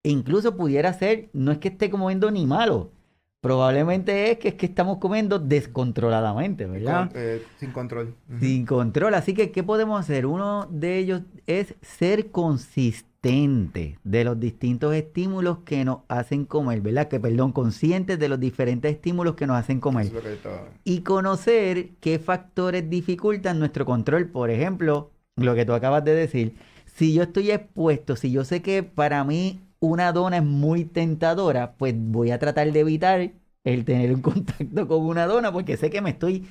[0.03, 2.91] incluso pudiera ser, no es que esté comiendo ni malo,
[3.41, 7.09] Probablemente es que es que estamos comiendo descontroladamente, ¿verdad?
[7.15, 8.13] Eh, sin control.
[8.39, 9.13] Sin control.
[9.13, 10.25] Así que, ¿qué podemos hacer?
[10.25, 17.07] Uno de ellos es ser consistente de los distintos estímulos que nos hacen comer, ¿verdad?
[17.07, 20.11] Que, perdón, conscientes de los diferentes estímulos que nos hacen comer.
[20.83, 24.27] y conocer qué factores dificultan nuestro control.
[24.27, 26.55] Por ejemplo, lo que tú acabas de decir.
[26.85, 31.75] Si yo estoy expuesto, si yo sé que para mí una dona es muy tentadora,
[31.77, 33.31] pues voy a tratar de evitar
[33.63, 36.47] el tener un contacto con una dona porque sé que me estoy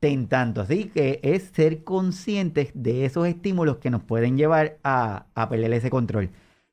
[0.00, 0.62] tentando.
[0.62, 5.72] Así que es ser conscientes de esos estímulos que nos pueden llevar a, a perder
[5.74, 6.30] ese control.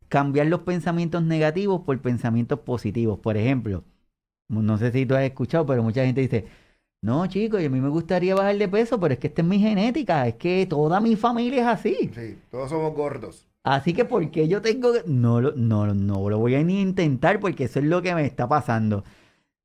[0.10, 3.20] Cambiar los pensamientos negativos por pensamientos positivos.
[3.20, 3.84] Por ejemplo,
[4.50, 6.48] no sé si tú has escuchado, pero mucha gente dice,
[7.02, 9.60] no, chicos, a mí me gustaría bajar de peso, pero es que esta es mi
[9.60, 12.12] genética, es que toda mi familia es así.
[12.12, 13.49] Sí, todos somos gordos.
[13.64, 17.80] Así que porque yo tengo no, no, no lo voy a ni intentar porque eso
[17.80, 19.04] es lo que me está pasando.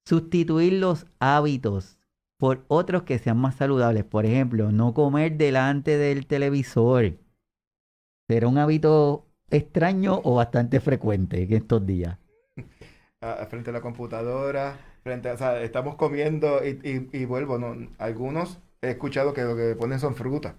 [0.05, 1.99] Sustituir los hábitos
[2.39, 4.05] por otros que sean más saludables.
[4.05, 7.15] Por ejemplo, no comer delante del televisor.
[8.29, 12.19] ¿Será un hábito extraño o bastante frecuente en estos días?
[13.49, 17.75] frente a la computadora, frente o sea, estamos comiendo y, y, vuelvo, ¿no?
[17.97, 20.55] algunos he escuchado que lo que ponen son frutas.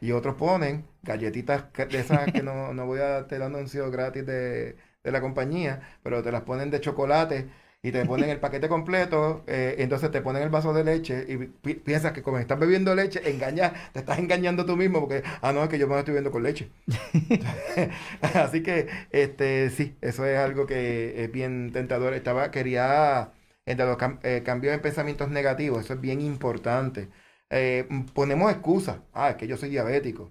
[0.00, 4.26] Y otros ponen galletitas de esas que no, no voy a te el anuncio gratis
[4.26, 7.48] de, de, la compañía, pero te las ponen de chocolate
[7.86, 11.74] y te ponen el paquete completo, eh, entonces te ponen el vaso de leche y
[11.74, 15.62] piensas que como estás bebiendo leche, engañas, te estás engañando tú mismo porque, ah, no,
[15.62, 16.68] es que yo me estoy viendo con leche.
[18.34, 22.14] Así que, este, sí, eso es algo que es bien tentador.
[22.14, 23.30] Estaba, quería,
[23.66, 27.08] entre los eh, cambios en pensamientos negativos, eso es bien importante.
[27.50, 29.00] Eh, ponemos excusas.
[29.12, 30.30] Ah, es que yo soy diabético.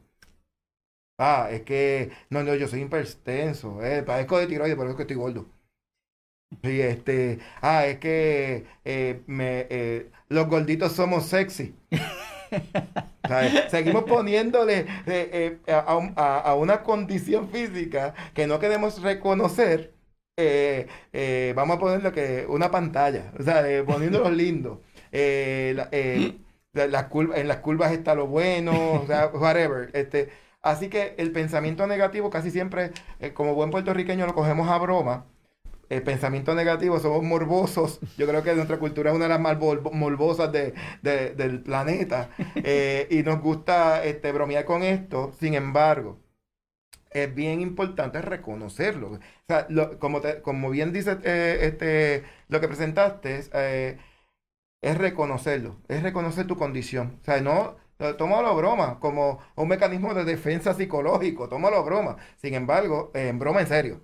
[1.17, 3.81] Ah, es que, no, no, yo soy hipertenso.
[3.83, 5.45] Eh, padezco de tiroides, por eso que estoy gordo.
[6.63, 11.75] Y este, ah, es que eh, me, eh, los gorditos somos sexy.
[13.69, 14.85] Seguimos poniéndole
[15.67, 19.93] a, a, una condición física que no queremos reconocer
[20.37, 24.79] eh, eh, vamos a ponerle que una pantalla, o sea, eh, poniéndolos lindos.
[26.75, 29.89] En las curvas está lo bueno, o sea, whatever.
[29.93, 30.29] Este,
[30.61, 32.91] así que el pensamiento negativo casi siempre,
[33.33, 35.25] como buen puertorriqueño, lo cogemos a broma.
[35.87, 37.99] El pensamiento negativo, somos morbosos.
[38.17, 42.29] Yo creo que nuestra cultura es una de las más morbosas del planeta.
[43.09, 45.31] y nos gusta este, bromear con esto.
[45.39, 46.17] Sin embargo,
[47.15, 49.13] es bien importante reconocerlo.
[49.13, 49.67] O sea,
[49.99, 53.97] como, como bien dice eh, este, lo que presentaste, eh,
[54.85, 57.19] es reconocerlo, es reconocer tu condición.
[57.21, 57.75] O sea, no,
[58.17, 62.17] tómalo a broma, como un mecanismo de defensa psicológico, tómalo a broma.
[62.37, 64.01] Sin embargo, en broma en serio.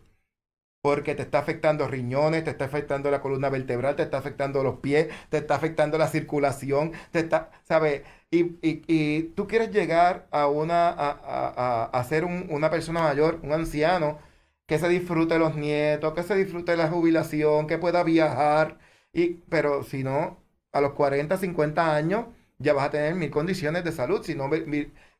[0.81, 4.79] Porque te está afectando riñones, te está afectando la columna vertebral, te está afectando los
[4.79, 8.01] pies, te está afectando la circulación, te está, ¿sabes?
[8.31, 14.19] Y, y, tú quieres llegar a una a, a, ser una persona mayor, un anciano,
[14.65, 18.79] que se disfrute los nietos, que se disfrute la jubilación, que pueda viajar.
[19.13, 20.40] Y, pero si no,
[20.71, 22.25] a los 40, 50 años
[22.59, 24.49] ya vas a tener mil condiciones de salud si no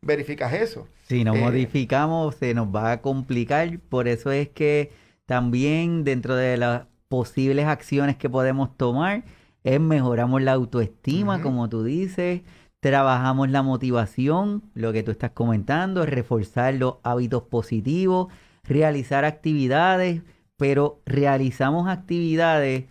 [0.02, 0.88] verificas eso.
[1.04, 3.80] Si no eh, modificamos, se nos va a complicar.
[3.80, 4.92] Por eso es que
[5.26, 9.24] también dentro de las posibles acciones que podemos tomar
[9.64, 12.42] es mejoramos la autoestima, como tú dices
[12.82, 18.34] Trabajamos la motivación, lo que tú estás comentando, reforzar los hábitos positivos,
[18.64, 20.24] realizar actividades,
[20.58, 22.86] pero realizamos actividades.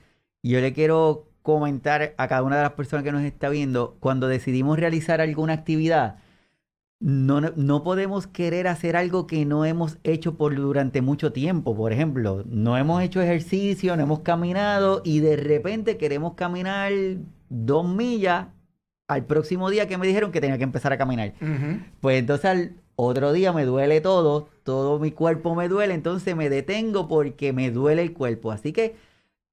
[0.45, 4.29] Yo le quiero comentar a cada una de las personas que nos está viendo, cuando
[4.29, 6.19] decidimos realizar alguna actividad,
[7.01, 11.75] no, no, podemos querer hacer algo que no hemos hecho por durante mucho tiempo.
[11.75, 16.93] Por ejemplo, no hemos hecho ejercicio, no hemos caminado y de repente queremos caminar
[17.49, 18.49] dos millas
[19.09, 21.33] al próximo día que me dijeron que tenía que empezar a caminar.
[22.03, 26.51] Pues entonces al otro día me duele todo, todo mi cuerpo me duele, entonces me
[26.51, 28.53] detengo porque me duele el cuerpo.
[28.53, 28.95] Así que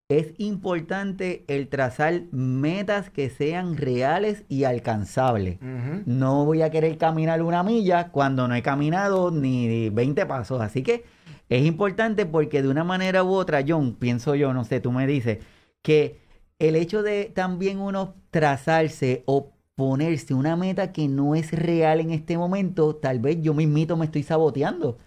[0.10, 5.58] es importante el trazar metas que sean reales y alcanzables.
[6.06, 10.62] No voy a querer caminar una milla cuando no he caminado ni 20 pasos.
[10.62, 11.04] Así que
[11.50, 15.06] es importante porque de una manera u otra, John, pienso yo, no sé, tú me
[15.08, 15.40] dices,
[15.82, 16.22] que
[16.58, 22.12] el hecho de también uno trazarse o ponerse una meta que no es real en
[22.12, 25.00] este momento, tal vez yo mismito me estoy saboteando.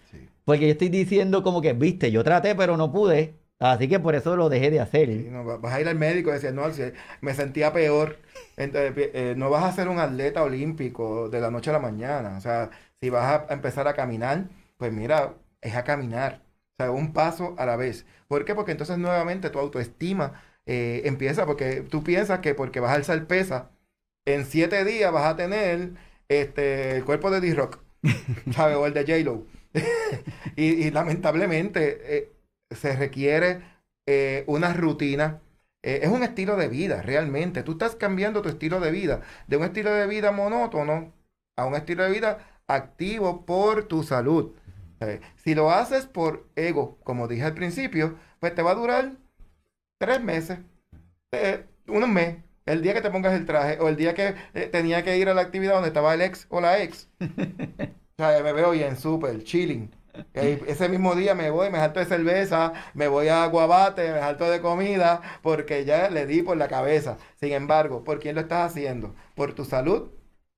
[0.45, 4.15] Porque yo estoy diciendo como que, viste, yo traté pero no pude, así que por
[4.15, 5.09] eso lo dejé de hacer.
[5.09, 6.63] no, vas a ir al médico y decir, no,
[7.21, 8.17] me sentía peor.
[8.57, 12.37] Entonces, eh, no vas a ser un atleta olímpico de la noche a la mañana.
[12.37, 12.69] O sea,
[13.01, 14.45] si vas a empezar a caminar,
[14.77, 16.41] pues mira, es a caminar.
[16.79, 18.05] O sea, un paso a la vez.
[18.27, 18.55] ¿Por qué?
[18.55, 23.25] Porque entonces nuevamente tu autoestima eh, empieza porque tú piensas que porque vas a alzar
[23.27, 23.71] pesa,
[24.25, 25.91] en siete días vas a tener
[26.29, 27.79] este, el cuerpo de D-Rock,
[28.53, 28.77] ¿sabes?
[28.77, 29.45] O el de J-Lo.
[30.55, 32.31] y, lamentablemente eh,
[32.71, 33.61] se requiere
[34.07, 35.41] eh, una rutina.
[35.83, 37.63] es un estilo de vida, realmente.
[37.63, 41.13] Tú estás cambiando tu estilo de vida de un estilo de vida monótono
[41.57, 44.53] a un estilo de vida activo por tu salud.
[45.35, 49.13] Si lo haces por ego, como dije al principio, pues te va a durar
[49.99, 50.59] tres meses,
[51.31, 54.67] eh, un mes, el día que te pongas el traje o el día que eh,
[54.67, 57.07] tenía que ir a la actividad donde estaba el ex o la ex.
[57.19, 57.25] o
[58.17, 59.91] sea, me veo bien, súper, chilling.
[60.33, 64.49] Ese mismo día me voy, me salto de cerveza, me voy a guabate, me salto
[64.49, 67.17] de comida, porque ya le di por la cabeza.
[67.39, 69.15] Sin embargo, ¿por quién lo estás haciendo?
[69.35, 70.11] ¿Por tu salud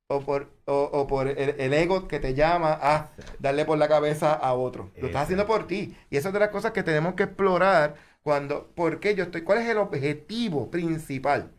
[0.07, 4.53] o por, o, por el, ego que te llama a darle por la cabeza a
[4.53, 4.91] otro?
[4.97, 5.97] Lo estás haciendo por ti.
[6.09, 9.41] Y eso es de las cosas que tenemos que explorar cuando, ¿por qué yo estoy?
[9.41, 11.51] ¿Cuál es el objetivo principal?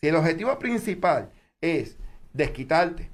[0.00, 1.30] Si el objetivo principal
[1.60, 1.96] es
[2.34, 3.10] desquitarte,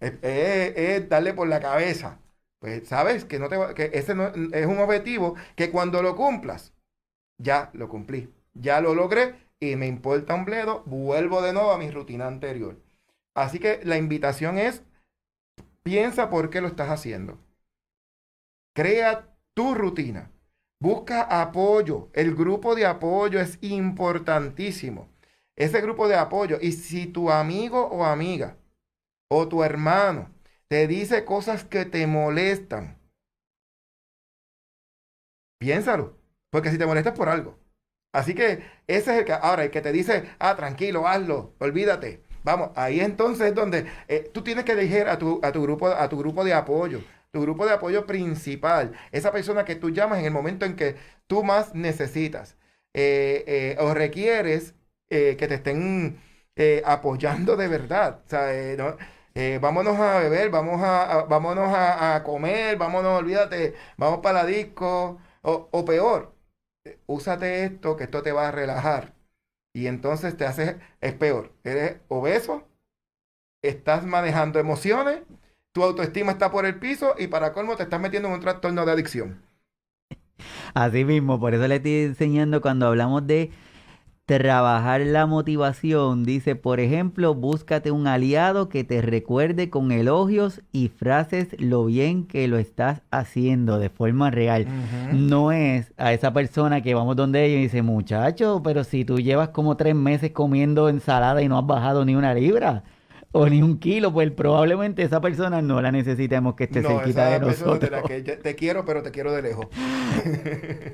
[0.00, 2.18] es, darle por la cabeza,
[2.62, 6.72] pues sabes que, no te, que ese no, es un objetivo que cuando lo cumplas,
[7.36, 11.78] ya lo cumplí, ya lo logré y me importa un bledo, vuelvo de nuevo a
[11.78, 12.80] mi rutina anterior.
[13.34, 14.84] Así que la invitación es,
[15.82, 17.36] piensa por qué lo estás haciendo.
[18.76, 20.30] Crea tu rutina.
[20.80, 22.10] Busca apoyo.
[22.12, 25.08] El grupo de apoyo es importantísimo.
[25.56, 26.58] Ese grupo de apoyo.
[26.60, 28.56] Y si tu amigo o amiga
[29.28, 30.30] o tu hermano
[30.72, 32.96] te dice cosas que te molestan,
[35.58, 36.16] piénsalo.
[36.48, 37.58] Porque si te molestas por algo.
[38.14, 42.22] Así que ese es el que, ahora el que te dice, ah, tranquilo, hazlo, olvídate.
[42.42, 45.88] Vamos, ahí entonces es donde eh, tú tienes que elegir a tu, a tu, grupo,
[45.88, 47.02] a tu grupo de apoyo
[47.32, 50.96] tu grupo de apoyo principal, esa persona que tú llamas en el momento en que
[51.26, 52.56] tú más necesitas
[52.94, 54.74] eh, eh, o requieres
[55.10, 56.18] que te estén
[56.86, 58.22] apoyando de verdad.
[58.24, 58.96] O sea,
[59.60, 65.68] vámonos a beber, vamos a, vámonos a, comer, vámonos, olvídate, vamos para la disco, o,
[65.70, 66.34] o peor,
[67.06, 69.14] úsate esto, que esto te va a relajar.
[69.74, 72.68] Y entonces te haces, es peor, eres obeso,
[73.62, 75.22] estás manejando emociones,
[75.72, 78.84] tu autoestima está por el piso y para colmo te estás metiendo en un trastorno
[78.84, 79.42] de adicción.
[80.74, 83.50] Así mismo, por eso le estoy enseñando cuando hablamos de
[84.38, 86.24] trabajar la motivación.
[86.24, 92.26] Dice, por ejemplo, búscate un aliado que te recuerde con elogios y frases lo bien
[92.26, 94.66] que lo estás haciendo de forma real.
[95.12, 99.18] No es a esa persona que vamos donde ella y dice, muchacho, pero si tú
[99.18, 102.84] llevas como tres meses comiendo ensalada y no has bajado ni una libra
[103.32, 107.40] o ni un kilo, pues probablemente esa persona no la necesitemos que esté cerquita de
[107.40, 108.02] nosotros.
[108.06, 109.66] que te quiero, pero te quiero de lejos.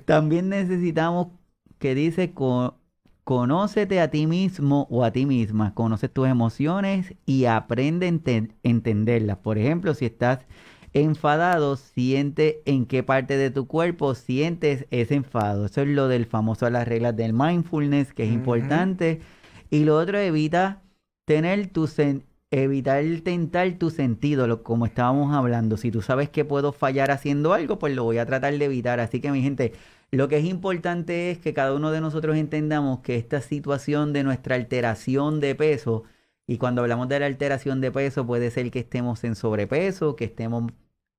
[0.05, 1.29] También necesitamos
[1.79, 2.75] que dice con
[3.29, 9.37] Conócete a ti mismo o a ti misma, conoce tus emociones y aprende a entenderlas.
[9.37, 10.47] Por ejemplo, si estás
[10.95, 15.67] enfadado, siente en qué parte de tu cuerpo sientes ese enfado.
[15.67, 19.21] Eso es lo del famoso las reglas del mindfulness, que es importante.
[19.69, 20.81] Y lo otro, evita
[21.27, 21.87] tener tu
[22.51, 25.77] evitar tentar tu sentido, como estábamos hablando.
[25.77, 29.01] Si tú sabes que puedo fallar haciendo algo, pues lo voy a tratar de evitar.
[29.01, 29.75] Así que mi gente,
[30.11, 34.25] lo que es importante es que cada uno de nosotros entendamos que esta situación de
[34.25, 36.05] nuestra alteración de peso,
[36.47, 40.25] y cuando hablamos de la alteración de peso puede ser que estemos en sobrepeso, que
[40.25, 40.73] estemos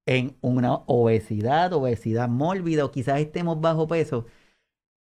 [0.07, 4.25] en una obesidad, obesidad mórbida o quizás estemos bajo peso,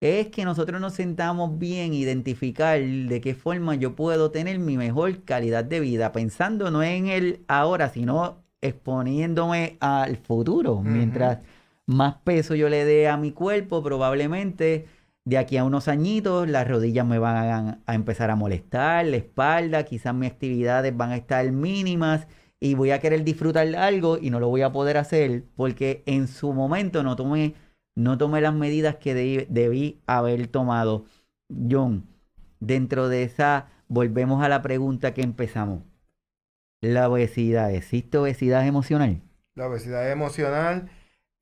[0.00, 5.24] es que nosotros nos sentamos bien, identificar de qué forma yo puedo tener mi mejor
[5.24, 11.40] calidad de vida, pensando no en el ahora, sino exponiéndome al futuro, mientras
[11.86, 14.86] más peso yo le dé a mi cuerpo, probablemente
[15.26, 19.84] de aquí a unos añitos las rodillas me van a, empezar a molestar, la espalda,
[19.84, 22.28] quizás mis actividades van a estar mínimas
[22.60, 26.28] y voy a querer disfrutar algo y no lo voy a poder hacer porque en
[26.28, 27.54] su momento no tomé,
[27.96, 29.14] no tomé las medidas que
[29.48, 31.04] debí haber tomado.
[31.70, 32.06] John,
[32.60, 35.82] dentro de esa, volvemos a la pregunta que empezamos.
[36.80, 39.22] La obesidad, ¿existe obesidad emocional?
[39.56, 40.88] La obesidad emocional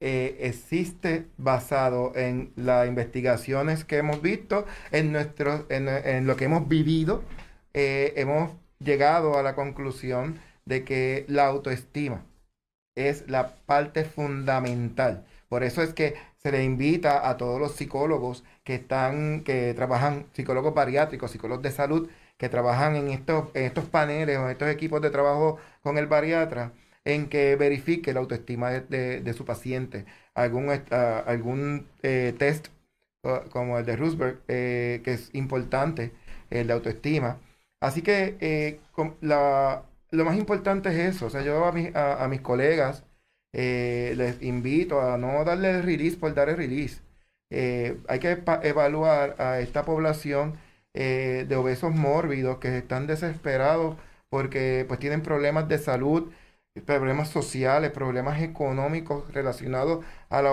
[0.07, 6.69] eh, existe basado en las investigaciones que hemos visto, en, nuestro, en, lo que hemos
[6.69, 7.23] vivido,
[7.73, 12.27] eh, hemos llegado a la conclusión de que la autoestima
[12.95, 15.25] es la parte fundamental.
[15.49, 20.27] Por eso es que se le invita a todos los psicólogos que están, que trabajan,
[20.35, 24.69] psicólogos bariátricos, psicólogos de salud, que trabajan en estos, en estos paneles o en estos
[24.69, 26.73] equipos de trabajo con el bariatra,
[27.05, 30.07] en que verifique la autoestima de, su paciente.
[30.35, 32.69] Algún, algún eh, test
[33.51, 36.13] como el de Roosberg, eh, que es importante,
[36.51, 37.39] el de autoestima.
[37.81, 38.81] Así que eh,
[39.31, 41.27] lo más importante es eso.
[41.27, 43.05] O sea, yo a, a, mis colegas
[43.53, 47.01] les invito a no darle el release por dar el release.
[47.51, 50.55] hay que evaluar a esta población
[50.93, 53.97] de obesos mórbidos que están desesperados
[54.29, 56.33] porque pues tienen problemas de salud
[56.83, 60.51] problemas sociales, problemas económicos relacionados a la,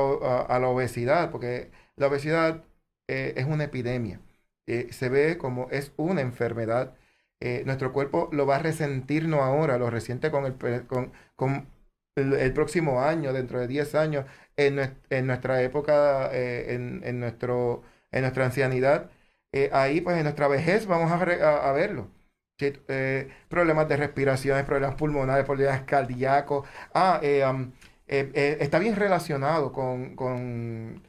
[0.47, 2.63] a, la obesidad, porque la obesidad
[3.07, 4.21] eh, es una epidemia.
[4.67, 6.95] Eh, se ve como es una enfermedad.
[7.39, 10.55] Eh, nuestro cuerpo lo va a resentir no ahora, lo resiente con el,
[10.87, 11.67] con, con
[12.15, 14.25] el, próximo año, dentro de 10 años,
[14.57, 19.09] en, en nuestra época, en, en, nuestro, en nuestra ancianidad.
[19.71, 22.09] ahí, pues en nuestra vejez, vamos a, a verlo.
[22.61, 26.67] Eh, problemas de respiración, problemas pulmonares, problemas cardíacos.
[26.93, 27.43] Ah, eh,
[28.07, 31.01] eh, está bien relacionado con, con,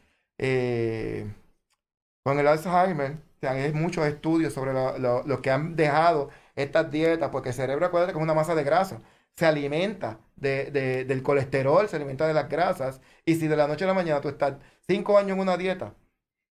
[2.22, 3.18] con el Alzheimer.
[3.42, 8.18] hay muchos estudios sobre lo, que han dejado estas dietas, porque el cerebro, acuérdate que
[8.18, 9.00] es una masa de grasa.
[9.36, 10.70] Se alimenta de,
[11.06, 13.00] del colesterol, se alimenta de las grasas.
[13.24, 14.54] Y si de la noche a la mañana tú estás
[14.86, 15.94] cinco años en una dieta,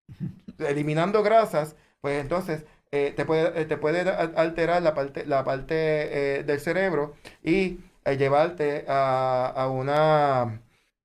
[0.60, 6.40] eliminando grasas, pues entonces eh, te, puede, eh, te puede alterar la parte, la parte
[6.40, 10.42] eh, del cerebro y llevarte a, una,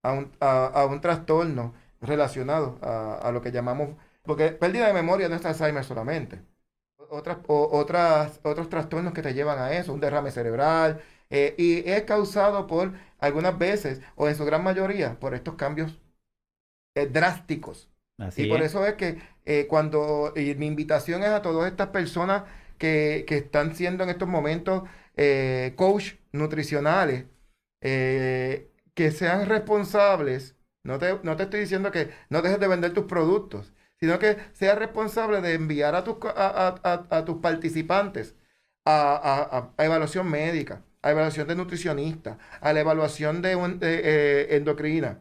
[0.03, 3.91] a, un, a, un trastorno relacionado a, lo que llamamos,
[4.23, 6.41] porque pérdida de memoria no es Alzheimer solamente.
[7.11, 12.67] Otras, otras, otros trastornos que te llevan a eso, un derrame cerebral, y es causado
[12.67, 15.99] por algunas veces, o en su gran mayoría, por estos cambios
[17.13, 17.89] drásticos
[18.37, 22.45] y por eso es que eh, cuando mi invitación es a todas estas personas
[22.79, 24.83] que, están siendo en estos momentos
[25.17, 27.27] eh, coach nutricionales,
[27.81, 30.57] eh, que sean responsables.
[30.83, 34.37] No te, no te estoy diciendo que no dejes de vender tus productos, sino que
[34.53, 38.35] seas responsable de enviar a tus, a, tus participantes
[38.85, 43.53] a, evaluación médica, a evaluación de nutricionista, a la evaluación de
[44.51, 45.21] endocrina,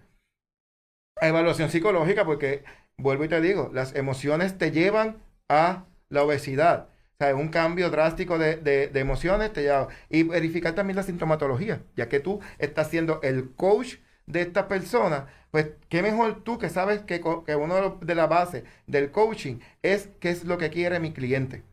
[1.21, 2.63] a evaluación psicológica, porque
[2.97, 5.17] vuelvo y te digo, las emociones te llevan
[5.49, 6.89] a la obesidad.
[7.15, 9.87] O sea, un cambio drástico de, de, emociones te lleva.
[10.09, 15.27] Y verificar también la sintomatología, ya que tú estás siendo el coach de esta persona,
[15.51, 20.09] pues qué mejor tú que sabes que, que uno de las bases del coaching es
[20.19, 21.63] qué es lo que quiere mi cliente.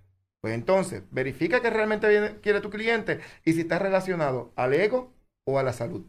[0.40, 5.12] Pues entonces, verifica que realmente quiere tu cliente y si está relacionado al ego
[5.44, 6.04] o a la salud.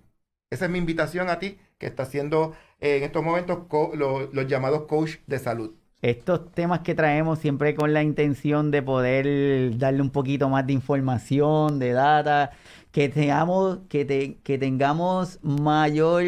[0.54, 3.58] Esa es mi invitación a ti que está haciendo eh, en estos momentos
[3.98, 5.72] los llamados coach de salud.
[6.04, 10.74] Estos temas que traemos siempre con la intención de poder darle un poquito más de
[10.74, 12.52] información, de data,
[12.92, 16.24] que tengamos, que, que tengamos mayor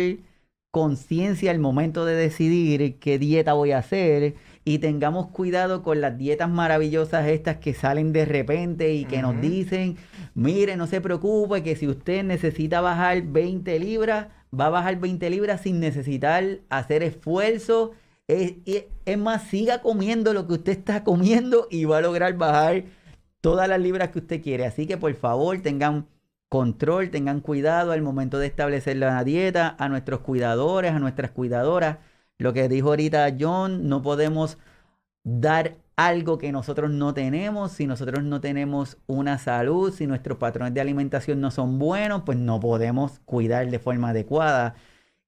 [0.75, 6.17] conciencia al momento de decidir qué dieta voy a hacer y tengamos cuidado con las
[6.17, 9.95] dietas maravillosas estas que salen de repente y que nos dicen,
[10.33, 15.29] mire, no se preocupe que si usted necesita bajar 20 libras, va a bajar 20
[15.29, 17.93] libras sin necesitar hacer esfuerzo.
[18.27, 18.55] Es,
[19.05, 22.83] es más, siga comiendo lo que usted está comiendo y va a lograr bajar
[23.39, 24.65] todas las libras que usted quiere.
[24.65, 26.07] Así que por favor tengan
[26.49, 31.97] control, tengan cuidado al momento de establecer la dieta, a nuestros cuidadores, a nuestras cuidadoras
[32.37, 34.57] lo que dijo ahorita John, no podemos
[35.23, 40.73] dar algo que nosotros no tenemos, si nosotros no tenemos una salud, si nuestros patrones
[40.73, 44.75] de alimentación no son buenos, pues no podemos cuidar de forma adecuada.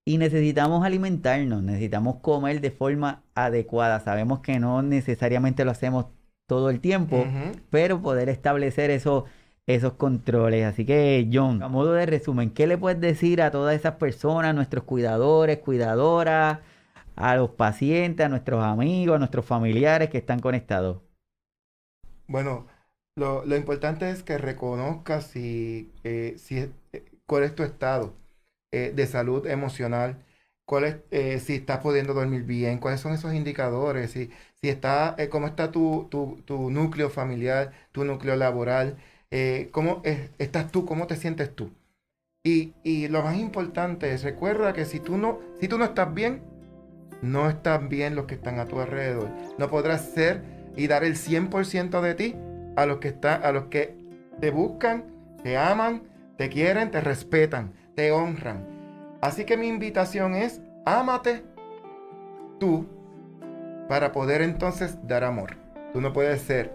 [0.03, 3.99] Y necesitamos alimentarnos, necesitamos comer de forma adecuada.
[4.01, 6.07] Sabemos que no necesariamente lo hacemos
[6.45, 7.25] todo el tiempo,
[7.69, 9.25] pero poder establecer eso,
[9.67, 10.65] esos controles.
[10.65, 14.55] Así que, John, a modo de resumen, ¿qué le puedes decir a todas esas personas,
[14.55, 16.59] nuestros cuidadores, cuidadoras?
[17.17, 21.01] a los pacientes, a nuestros amigos, a nuestros familiares que están conectados?
[22.27, 22.67] Bueno,
[23.15, 26.59] lo, importante es que reconozcas si, eh, si,
[26.93, 28.13] eh, cuál es tu estado
[28.71, 30.23] eh, de salud emocional,
[30.65, 34.29] cuál es, si estás pudiendo dormir bien, cuáles son esos indicadores, si,
[34.61, 38.97] si está, cómo está tu, tu, núcleo familiar, tu núcleo laboral,
[39.71, 41.71] cómo estás tú, cómo te sientes tú.
[42.43, 46.13] Y, y, lo más importante es, recuerda que si tú no, si tú no estás
[46.13, 46.41] bien,
[47.21, 49.29] no están bien los que están a tu alrededor.
[49.57, 50.43] No podrás ser
[50.75, 52.35] y dar el 100% de ti
[52.75, 53.95] a los que están, a los que
[54.39, 55.05] te buscan,
[55.43, 56.03] te aman,
[56.37, 58.65] te quieren, te respetan, te honran.
[59.21, 61.43] Así que mi invitación es, ámate
[62.59, 62.87] tú
[63.89, 65.57] para poder entonces dar amor.
[65.93, 66.71] Tú no puedes ser,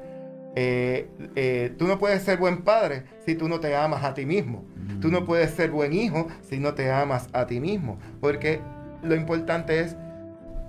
[0.55, 4.27] eh, eh, tú no puedes ser buen padre si tú no te amas a ti
[4.27, 4.65] mismo.
[5.01, 5.27] Tú no mm.
[5.27, 7.99] puedes ser buen hijo si no te amas a ti mismo.
[8.21, 8.61] Porque
[9.03, 9.97] lo importante es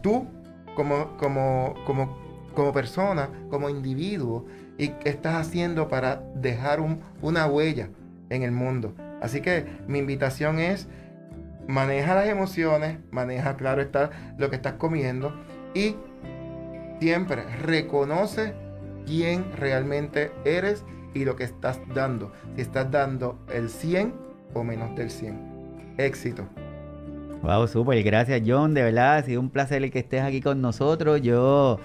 [0.01, 0.27] tú
[0.75, 2.17] como, como, como,
[2.53, 4.45] como persona, como individuo,
[4.77, 6.79] y qué estás haciendo para dejar
[7.21, 7.89] una huella
[8.29, 8.95] en el mundo.
[9.21, 10.87] Así que mi invitación es
[11.67, 15.33] maneja las emociones, maneja, claro está, lo que estás comiendo
[15.73, 15.95] y
[16.99, 18.53] siempre reconoce
[19.05, 22.31] quién realmente eres y lo que estás dando.
[22.55, 24.13] Si estás dando el 100
[24.53, 25.95] o menos del 100.
[25.97, 26.47] Éxito.
[27.43, 31.21] Wow, súper, gracias John, de verdad, ha sido un placer que estés aquí con nosotros.
[31.21, 31.77] Yo,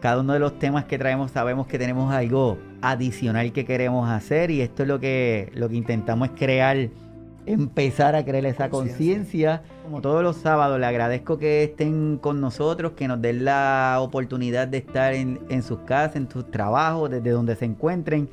[0.00, 4.50] cada uno de los temas que traemos sabemos que tenemos algo adicional que queremos hacer
[4.50, 6.88] y esto es lo que, lo que intentamos es crear,
[7.46, 9.62] empezar a crear esa conciencia.
[9.82, 14.68] Como todos los sábados, le agradezco que estén con nosotros, que nos den la oportunidad
[14.68, 18.28] de estar en, en sus casas, en sus trabajos, desde donde se encuentren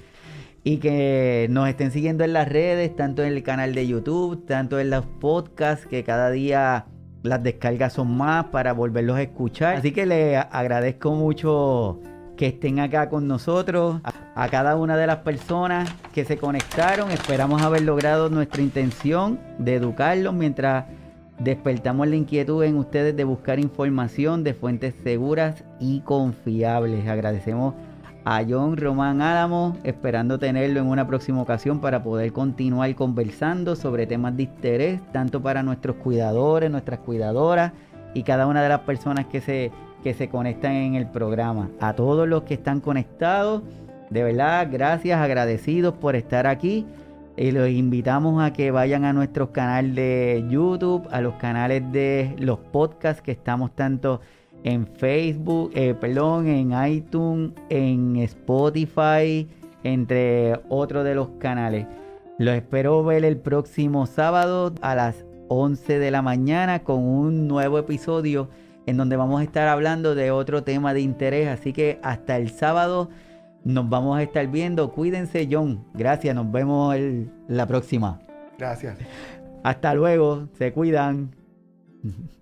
[0.64, 4.80] y que nos estén siguiendo en las redes, tanto en el canal de YouTube, tanto
[4.80, 6.86] en los podcasts, que cada día
[7.24, 9.76] las descargas son más para volverlos a escuchar.
[9.76, 11.99] Así que les agradezco mucho
[12.41, 14.01] que estén acá con nosotros,
[14.33, 17.11] a, cada una de las personas que se conectaron.
[17.11, 20.85] Esperamos haber logrado nuestra intención de educarlos mientras
[21.37, 27.07] despertamos la inquietud en ustedes de buscar información de fuentes seguras y confiables.
[27.07, 27.75] Agradecemos
[28.25, 34.07] a John Román Álamo, esperando tenerlo en una próxima ocasión para poder continuar conversando sobre
[34.07, 37.73] temas de interés, tanto para nuestros cuidadores, nuestras cuidadoras
[38.15, 39.71] y cada una de las personas que se,
[40.02, 41.70] que se conectan en el programa.
[41.80, 43.62] A todos los que están conectados,
[44.10, 46.86] de verdad, gracias, agradecidos por estar aquí.
[47.38, 52.36] Y los invitamos a que vayan a nuestros canales de YouTube, a los canales de
[52.38, 54.20] los podcasts que estamos tanto
[54.64, 59.47] en Facebook, eh, perdón, en iTunes, en Spotify,
[59.84, 61.88] entre otros de los canales.
[62.38, 67.78] Los espero ver el próximo sábado a las 11 de la mañana con un nuevo
[67.78, 68.49] episodio
[68.86, 71.47] en donde vamos a estar hablando de otro tema de interés.
[71.47, 73.09] Así que hasta el sábado
[73.63, 74.91] nos vamos a estar viendo.
[74.91, 75.86] Cuídense, John.
[75.93, 76.36] Gracias.
[76.36, 76.95] Nos vemos
[77.47, 78.19] la próxima.
[78.57, 78.97] Gracias.
[79.63, 80.47] Hasta luego.
[80.57, 81.36] Se cuidan.